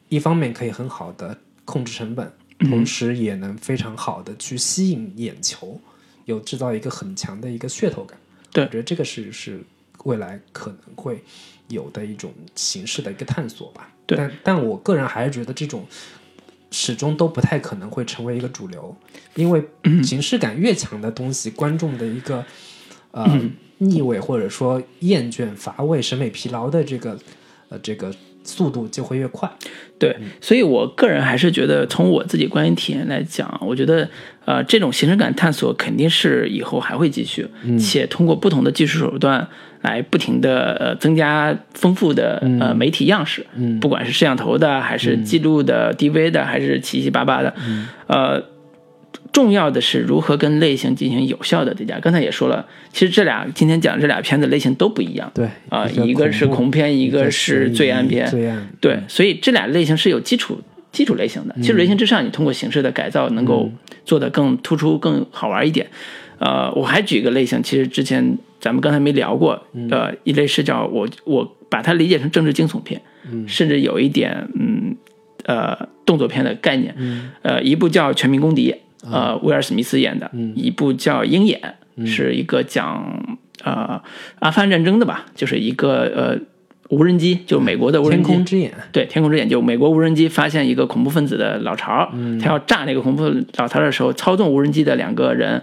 [0.10, 2.30] 一方面可以很好的控制成本，
[2.60, 5.80] 嗯同时也能非常好的去吸引眼球，
[6.32, 8.18] 有制造一个很强的一个噱头感。
[8.52, 9.62] 对我觉得这个是是
[10.06, 11.24] 未来可能会
[11.68, 13.90] 有的一种形式的一个探索吧。
[14.08, 15.86] 对但但我个人还是觉得这种
[16.72, 18.96] 始终都不太可能会成为一个主流，
[19.36, 22.44] 因为嗯形式感越强的东西，观众的一个
[23.12, 23.52] 呃、嗯
[23.84, 27.18] 腻味或者说厌倦、乏味、审美疲劳的这个
[27.70, 28.14] 呃这个
[28.44, 29.52] 速度就会越快。
[29.98, 34.08] 对，所以我个人还是觉得，从我自己观影体验来讲，我觉得
[34.52, 37.48] 呃，这种形式感探索肯定是以后还会继续，
[37.80, 39.48] 且通过不同的技术手段
[39.82, 47.54] 来不停的呃增加丰富的呃媒体样式，嗯不管是摄像头的，还是记录的、DV 的，还是七七八八的，
[48.08, 48.44] 呃。
[49.34, 51.98] 重要的是如何跟类型进行有效的叠加。
[52.00, 55.32] 刚才也说了，其实这俩今天讲这俩片子类型都不一样。
[55.34, 58.30] 对啊、一个是恐怖片，一个是罪案片。
[58.82, 60.60] 对，所以这俩类型是有基础
[60.92, 63.72] 基础类型的，基础类型之上，你通过形式的改造，能够
[64.04, 65.88] 做得更突出、更好玩一点。
[66.40, 73.02] 呃，我还举一个类型，其实之前咱们刚才没聊过，呃，一类是叫我我把它理解成政治惊悚片，
[73.48, 74.96] 甚至有一点嗯
[75.46, 76.96] 呃动作片的概念。
[77.44, 78.72] 呃，一部叫《全民公敌》，
[79.12, 84.02] 呃，威尔史密斯演的；一部叫《鹰眼》，是一个讲呃
[84.40, 86.40] 阿富汗战争的吧，就是一个呃
[86.92, 88.28] 无人机，就美国的无人机。
[88.28, 92.12] 天空之眼，对，天空之眼就美国无人机发现一个恐怖分子的老巢，
[92.42, 93.24] 他要炸那个恐怖
[93.56, 95.62] 老巢的时候，操纵无人机的两个人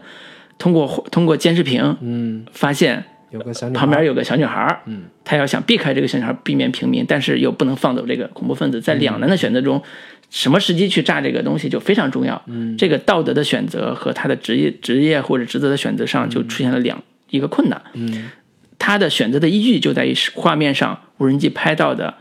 [0.57, 9.83] 通过通过监视屏嗯，发现有个旁边有个小女孩，嗯，他要想避开这个小女孩，避免平民，但是又不能放走这个恐怖分子，在两难的选择中，
[10.31, 12.41] 什么时机去炸这个东西就非常重要。
[12.47, 17.79] 嗯，这个道德的选择和他的职业职业或者职责的选择上就出现了两一个困难。
[17.93, 18.31] 嗯，
[18.89, 22.15] 他的选择的依据就在于画面上无人机拍到的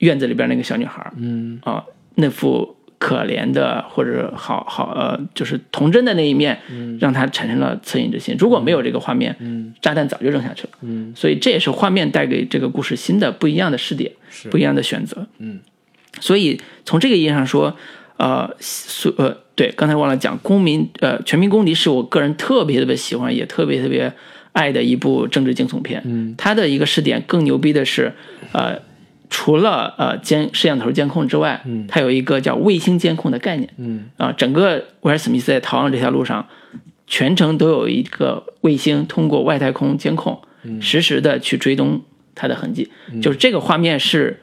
[0.00, 1.58] 院子里边那个小女孩，嗯。
[1.64, 1.82] 啊、
[2.16, 6.98] 那副可怜的或者好好呃，就是童真的那一面，嗯。
[7.00, 8.36] 让他产生了恻隐之心。
[8.38, 9.72] 如果没有这个画面，嗯。
[9.80, 10.68] 炸弹早就扔下去了。
[10.82, 14.50] 嗯，所以这也是画面带给这个故事新的不一样的视点，是。
[14.50, 15.26] 不一样的选择。
[15.38, 15.60] 嗯，
[16.20, 17.74] 所以从这个意义上说，
[18.18, 24.12] 呃，所呃，对，刚才忘了讲，公民呃，全民公敌是我个人特别特别喜欢，也特别特别
[24.52, 26.02] 爱的一部政治惊悚片。
[26.04, 28.12] 嗯，它的一个试点更牛逼的是，
[28.52, 28.80] 呃，
[29.28, 31.86] 除了呃监摄像头监控之外，嗯。
[31.88, 33.68] 它有一个叫卫星监控的概念。
[33.76, 34.06] 嗯。
[34.16, 36.46] 啊，整个威尔史密斯在逃亡这条路上，
[37.06, 40.40] 全程都有一个卫星通过外太空监控，
[40.80, 42.02] 实时的去追踪
[42.34, 42.90] 他的痕迹。
[43.22, 44.40] 就是这个画面是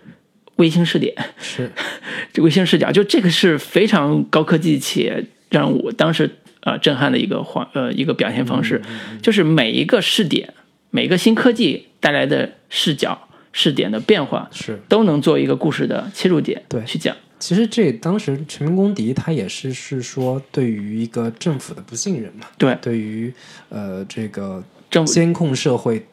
[0.55, 1.71] 卫星视点，是。
[2.33, 6.29] 这卫星视角，就这个是非常高科技且让我当时
[6.67, 8.81] 呃震撼的一个画呃一个表现方式，
[9.21, 10.53] 就是每一个试点，
[10.91, 14.79] 每一个新科技带来的视角试点的变化，是。
[14.89, 17.15] 都能做一个故事的切入点，对去讲。
[17.39, 23.31] 其实这当时全民公敌，他也是是说对于一个政府的不信任嘛，对对于
[23.69, 26.03] 呃这个政监控社会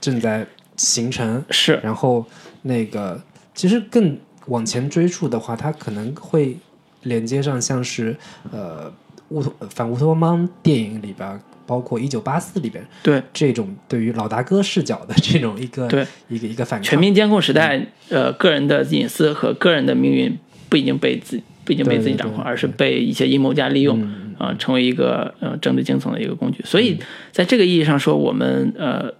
[0.00, 0.46] 正在
[0.76, 2.26] 形成，是然后
[2.62, 3.22] 那个
[3.54, 6.56] 其实更往前追溯的话，它可能会
[7.02, 8.16] 连接上像是
[8.50, 8.90] 呃
[9.32, 16.84] 乌托反乌托邦电影里边，包括一九八四里边对这种对于老大哥视角的这种一个对一个一个反抗。
[16.84, 20.38] 全民监控时代，呃，个人的隐私和个人的命运
[20.68, 24.02] 不已经被自不已经被自己掌控，对对对而是被一些阴谋家利用，
[24.36, 26.62] 啊、成为一个呃政治惊悚的一个工具。
[26.64, 26.98] 所以，
[27.30, 29.14] 在这个意义上说，我们呃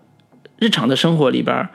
[0.58, 1.68] 日常的生活里边，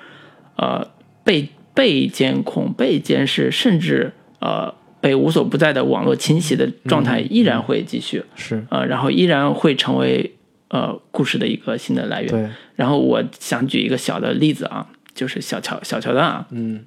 [0.58, 0.86] 呃
[1.24, 8.66] 被被监控、被监视，甚至呃被无所不在的网络侵袭的状态依然会继续，是。
[8.70, 10.36] 呃，然后依然会成为
[10.70, 12.30] 呃故事的一个新的来源。
[12.30, 16.86] 对，然后我想举一个小的例子啊，就是小桥小桥段啊，嗯。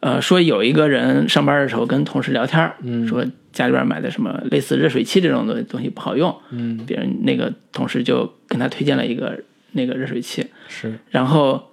[0.00, 3.06] 呃，说有一个人上班的时候跟同事聊天儿，嗯。
[3.08, 6.78] 说家里边买的什么类似热水器这种的东西不好用，嗯。
[6.86, 9.42] 别人那个同事就跟他推荐了一个
[9.72, 10.98] 那个热水器，是。
[11.10, 11.72] 然后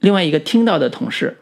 [0.00, 1.38] 另外一个听到的同事，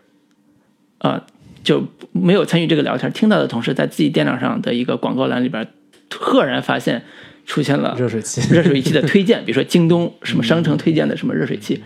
[0.98, 1.24] 啊、
[1.68, 5.68] 就没有参与这个聊天，听到的同事在自己电脑上的一个广告栏里边，
[6.18, 7.02] 赫然发现
[7.44, 11.82] 出现了热水器， 热水器的推荐，比如说京东什么商城推荐的什么热水器，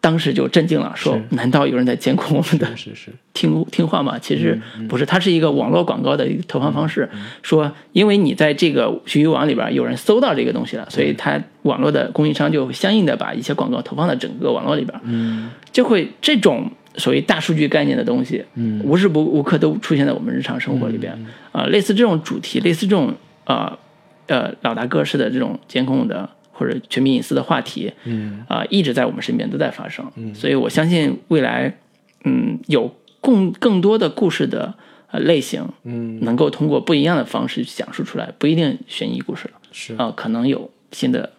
[0.00, 4.18] 当时就震惊了，说难道有人在监控我们的是是听听话吗？
[4.18, 7.06] 其实嗯不是，它是一个网络广告的一个投放方式。
[7.42, 15.50] 说因为你在这个局域网里边有人搜到这个东西了，所以它网络的供应商就相应的把一些广告投放到整个网络里边，嗯。
[15.70, 18.80] 就会这种所谓大数据概念的东西，嗯。
[18.84, 21.16] 无时不无刻都出现在我们日常生活里边。
[21.52, 23.14] 啊、类似这种主题，类似这种
[23.44, 23.78] 呃
[24.26, 28.44] 呃老大哥式的这种监控的或者全民隐私的话题，嗯。
[28.48, 30.04] 啊、一直在我们身边都在发生。
[30.34, 31.78] 所以我相信未来，
[32.24, 34.74] 嗯，有更更多的故事的
[35.10, 36.20] 呃类型，嗯。
[36.20, 39.54] 能够通过不一样的方式去讲述出来，不一定悬疑故事了。
[39.72, 39.94] 是。
[39.96, 41.32] 啊、可能有新的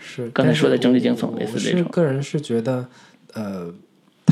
[0.00, 1.78] 是刚才说的政治惊悚类似这种。
[1.78, 2.86] 是个人是觉得，
[3.34, 3.72] 呃，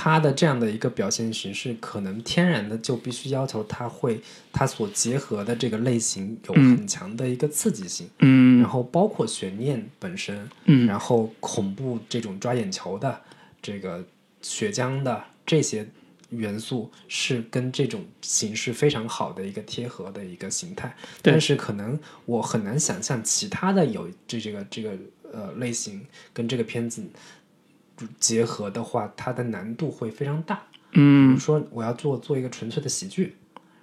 [0.03, 4.19] 他的这样的一个表现形式，可能天然的就必须要求他会，
[4.51, 8.63] 他所结合的这个类型有很强的一个刺激性，嗯。
[8.63, 10.87] 然后包括悬念本身，嗯。
[10.87, 13.21] 然后恐怖这种抓眼球的，
[13.61, 14.03] 这个
[14.41, 15.87] 血浆的这些
[16.31, 24.93] 元素是跟这种形式非常好的一个贴合的一个形态，但是可能我很难想象其他的有这这个这个
[25.31, 26.01] 呃类型
[26.33, 27.05] 跟这个片子
[28.19, 30.57] 结合的话，它的难度会非常大。
[30.91, 33.37] 比嗯如说我要做做一个纯粹的喜剧，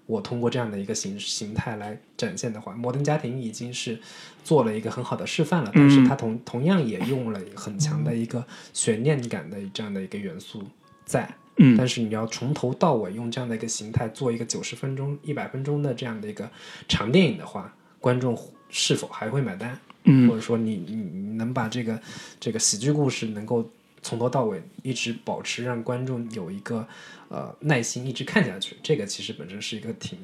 [0.06, 4.00] 我通过这样的一个形形态来展现的话，《摩登家庭》已经是
[4.44, 10.64] 做了一个很好的示范了，但是它同同样也用了很强的一个悬念感的这样的一个元素
[11.06, 11.34] 在。
[11.60, 16.48] 嗯但是你要从头到尾用这样的一个形态做一个九十分钟、一百分钟的这样的一个
[16.88, 18.38] 长电影的话，观众
[18.70, 19.80] 是否还会买单？
[20.04, 22.00] 嗯或者说你你你能把这个
[22.40, 23.68] 这个喜剧故事能够
[24.02, 26.88] 从头到尾一直保持，让观众有一个
[27.30, 30.18] 呃耐心一直看下去，这个其实本身是一个挺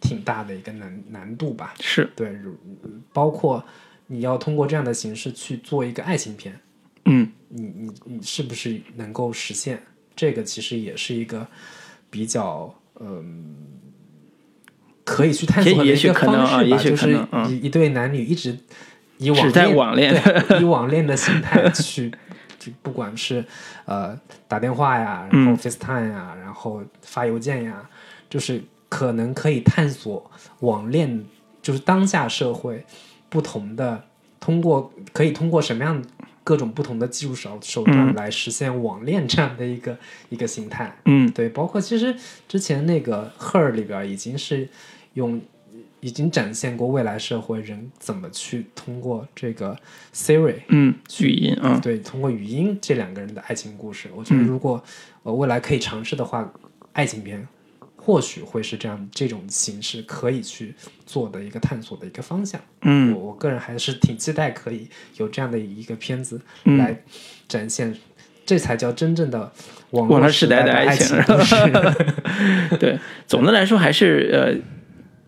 [0.00, 1.74] 挺大的一个难难度吧。
[1.80, 2.56] 是对，如
[3.12, 3.64] 包括
[4.06, 6.58] 你要通过这样的形式去做一个爱情片，
[7.04, 9.82] 嗯你你你是不是能够实现？
[10.16, 11.46] 这个其实也是一个
[12.10, 13.56] 比较嗯。
[15.06, 18.56] 可以去探索的也也许一个可能啊方式吧，也许可就是一一对男女一直
[19.18, 20.14] 以网恋网恋
[20.48, 22.10] 对，以网恋的心态去，
[22.64, 23.44] 就不管是
[23.84, 24.18] 呃
[24.48, 25.56] 打电话呀，然后嗯。
[25.56, 27.88] FaceTime 呀，然后发邮件呀，
[28.30, 30.30] 就是可能可以探索
[30.60, 31.24] 网恋，
[31.60, 32.84] 就是当下社会
[33.28, 34.04] 不同的，
[34.40, 36.02] 通过可以通过什么样
[36.42, 38.14] 各种不同的技术手手段嗯。
[38.14, 39.96] 来实现网恋这样的一个
[40.28, 40.96] 一个形态。
[41.04, 41.30] 嗯。
[41.32, 42.14] 对，包括其实
[42.48, 44.68] 之前那个《Her》里边已经是
[45.14, 45.40] 用
[46.04, 49.74] 已经展现过未来社会人怎么去通过这个
[50.12, 54.84] Siri 嗯，语音啊，对，通过语音这两个人的爱情故事，我觉得嗯如果
[55.22, 56.52] 呃未来可以尝试的话，
[56.92, 57.48] 爱情片
[57.96, 60.74] 或许会是这样这种形式可以去
[61.06, 62.60] 做的一个探索的一个方向。
[62.82, 63.14] 嗯。
[63.14, 64.86] 我我个人还是挺期待可以
[65.16, 66.76] 有这样的一个片子嗯。
[66.76, 66.94] 来
[67.48, 67.96] 展现，
[68.44, 69.50] 这才叫真正的
[69.92, 71.16] 网网络时时代的的爱情。
[72.78, 74.73] 对，总的来说还是呃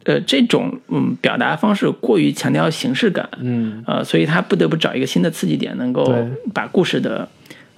[0.07, 6.15] 呃这种嗯表达方式过于强调形式感，嗯，呃，所以他不得不找一个新的刺激点，能够
[6.55, 7.29] 把故事的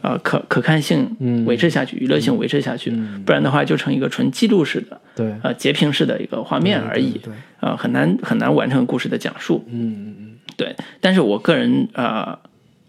[0.03, 1.45] 呃可可看性嗯。
[1.47, 2.93] 维持下去，娱乐性维持下去，
[3.25, 7.33] 不然的话就成一个纯记录式的对，呃截屏式的一个画面而已，对，对。
[7.61, 9.65] 呃，很难很难完成故事的讲述。
[9.71, 10.25] 嗯嗯。
[10.57, 12.37] 对，但是我个人呃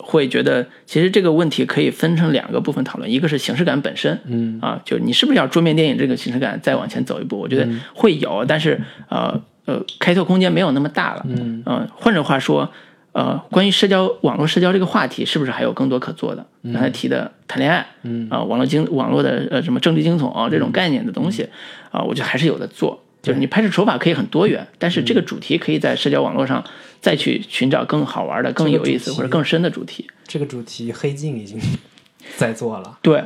[0.09, 7.37] 会觉得，其实这个问题可以分成两个部分讨论，一个是形式感本身，嗯啊，就你是不是要桌面电影这个形式感再往前走一步？
[7.39, 8.79] 我觉得会有，但是
[9.09, 11.25] 呃呃，开拓空间没有那么大了。
[11.27, 12.69] 嗯呃换句话说，
[13.11, 16.45] 呃，关于社交网络社交这个话题，是不是还有更多可做的？
[16.73, 21.47] 刚才提的谈恋爱，嗯啊、网络经网络的呃什么政治惊悚、啊、这种概念的东西，
[21.91, 23.03] 啊、我觉得还是有的做。
[23.21, 26.63] 就是你拍摄手法可以很多元，但是这个主题可以在社交网络上
[27.01, 30.09] 再去寻找更好玩的、更有意思或者更深的主题。
[30.25, 31.59] 这个主题黑镜已经
[32.37, 33.23] 在做了，对，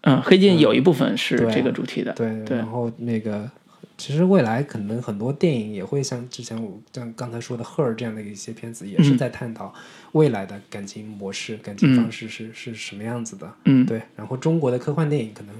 [0.00, 3.48] 嗯，黑镜有一部分是这个主题的，对，对然后那个，
[3.96, 9.72] 其实未来可能很多电影也会像之前我像刚才说的《赫尔》这样的一些片子，也是嗯在探讨
[10.12, 13.52] 未来的感情模式、感情方式是、是什么样子的。
[13.64, 15.54] 嗯，对，然后中国的科幻电影可能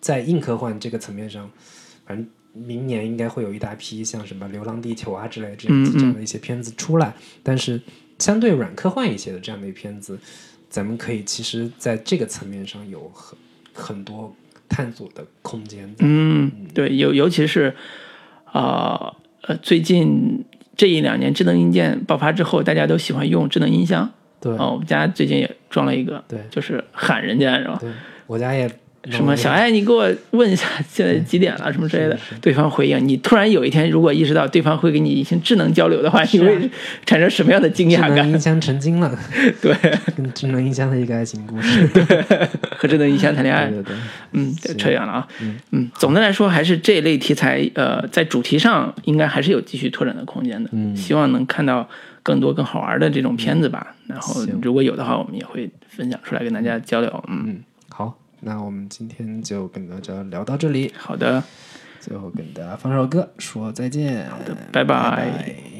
[0.00, 1.50] 在硬科幻这个层面上，
[2.06, 7.80] 反正明年应该会有一大批像什么《流浪地球》啊之类这嗯嗯这样的一些片子出来，但是
[8.18, 10.18] 相对软科幻一些的这样的片子，
[10.68, 13.38] 咱们可以其实在这个层面上有很
[13.72, 14.34] 很多
[14.68, 15.94] 探索的空间。
[16.00, 17.74] 嗯，对，尤尤其是
[18.44, 20.44] 啊呃最近
[20.76, 24.12] 这一两年智能硬件爆发之后，大家都喜欢用智能音箱。
[24.40, 27.78] 对哦，我们家最近也装了一个，对就是喊人家，是吧？
[27.80, 27.92] 对，
[28.28, 28.70] 我家也
[29.10, 32.18] 什么小爱，你给我问一下现在几点了，什么之类的。
[32.40, 36.70] 对方回应，你突然有一天如果意识到对方会给你进行智能交流的话，你会
[37.06, 38.16] 产生什么样的惊讶感？
[38.16, 39.18] 能音箱成精了，
[39.62, 39.74] 对，
[40.16, 41.86] 跟智能音箱的一个爱情故事。
[41.94, 42.04] 对
[42.76, 43.96] 和智能音箱谈恋爱对，对对，
[44.32, 45.28] 嗯，对扯远了啊。
[45.70, 50.68] 嗯总的来说，还是这一类题材，呃，在主题上应该还是有继续拓展的空间的。
[50.72, 51.88] 嗯希望能看到
[52.22, 53.94] 更多更好玩的这种片子吧。
[54.06, 57.24] 然后如果有的话，我们也会分享出来跟大家交流。
[57.28, 57.60] 嗯，
[58.40, 61.42] 那我们今天就跟大家聊到这里，好的，
[62.00, 64.28] 最后跟大家放首歌，说再见。
[64.30, 65.77] 好的拜拜拜。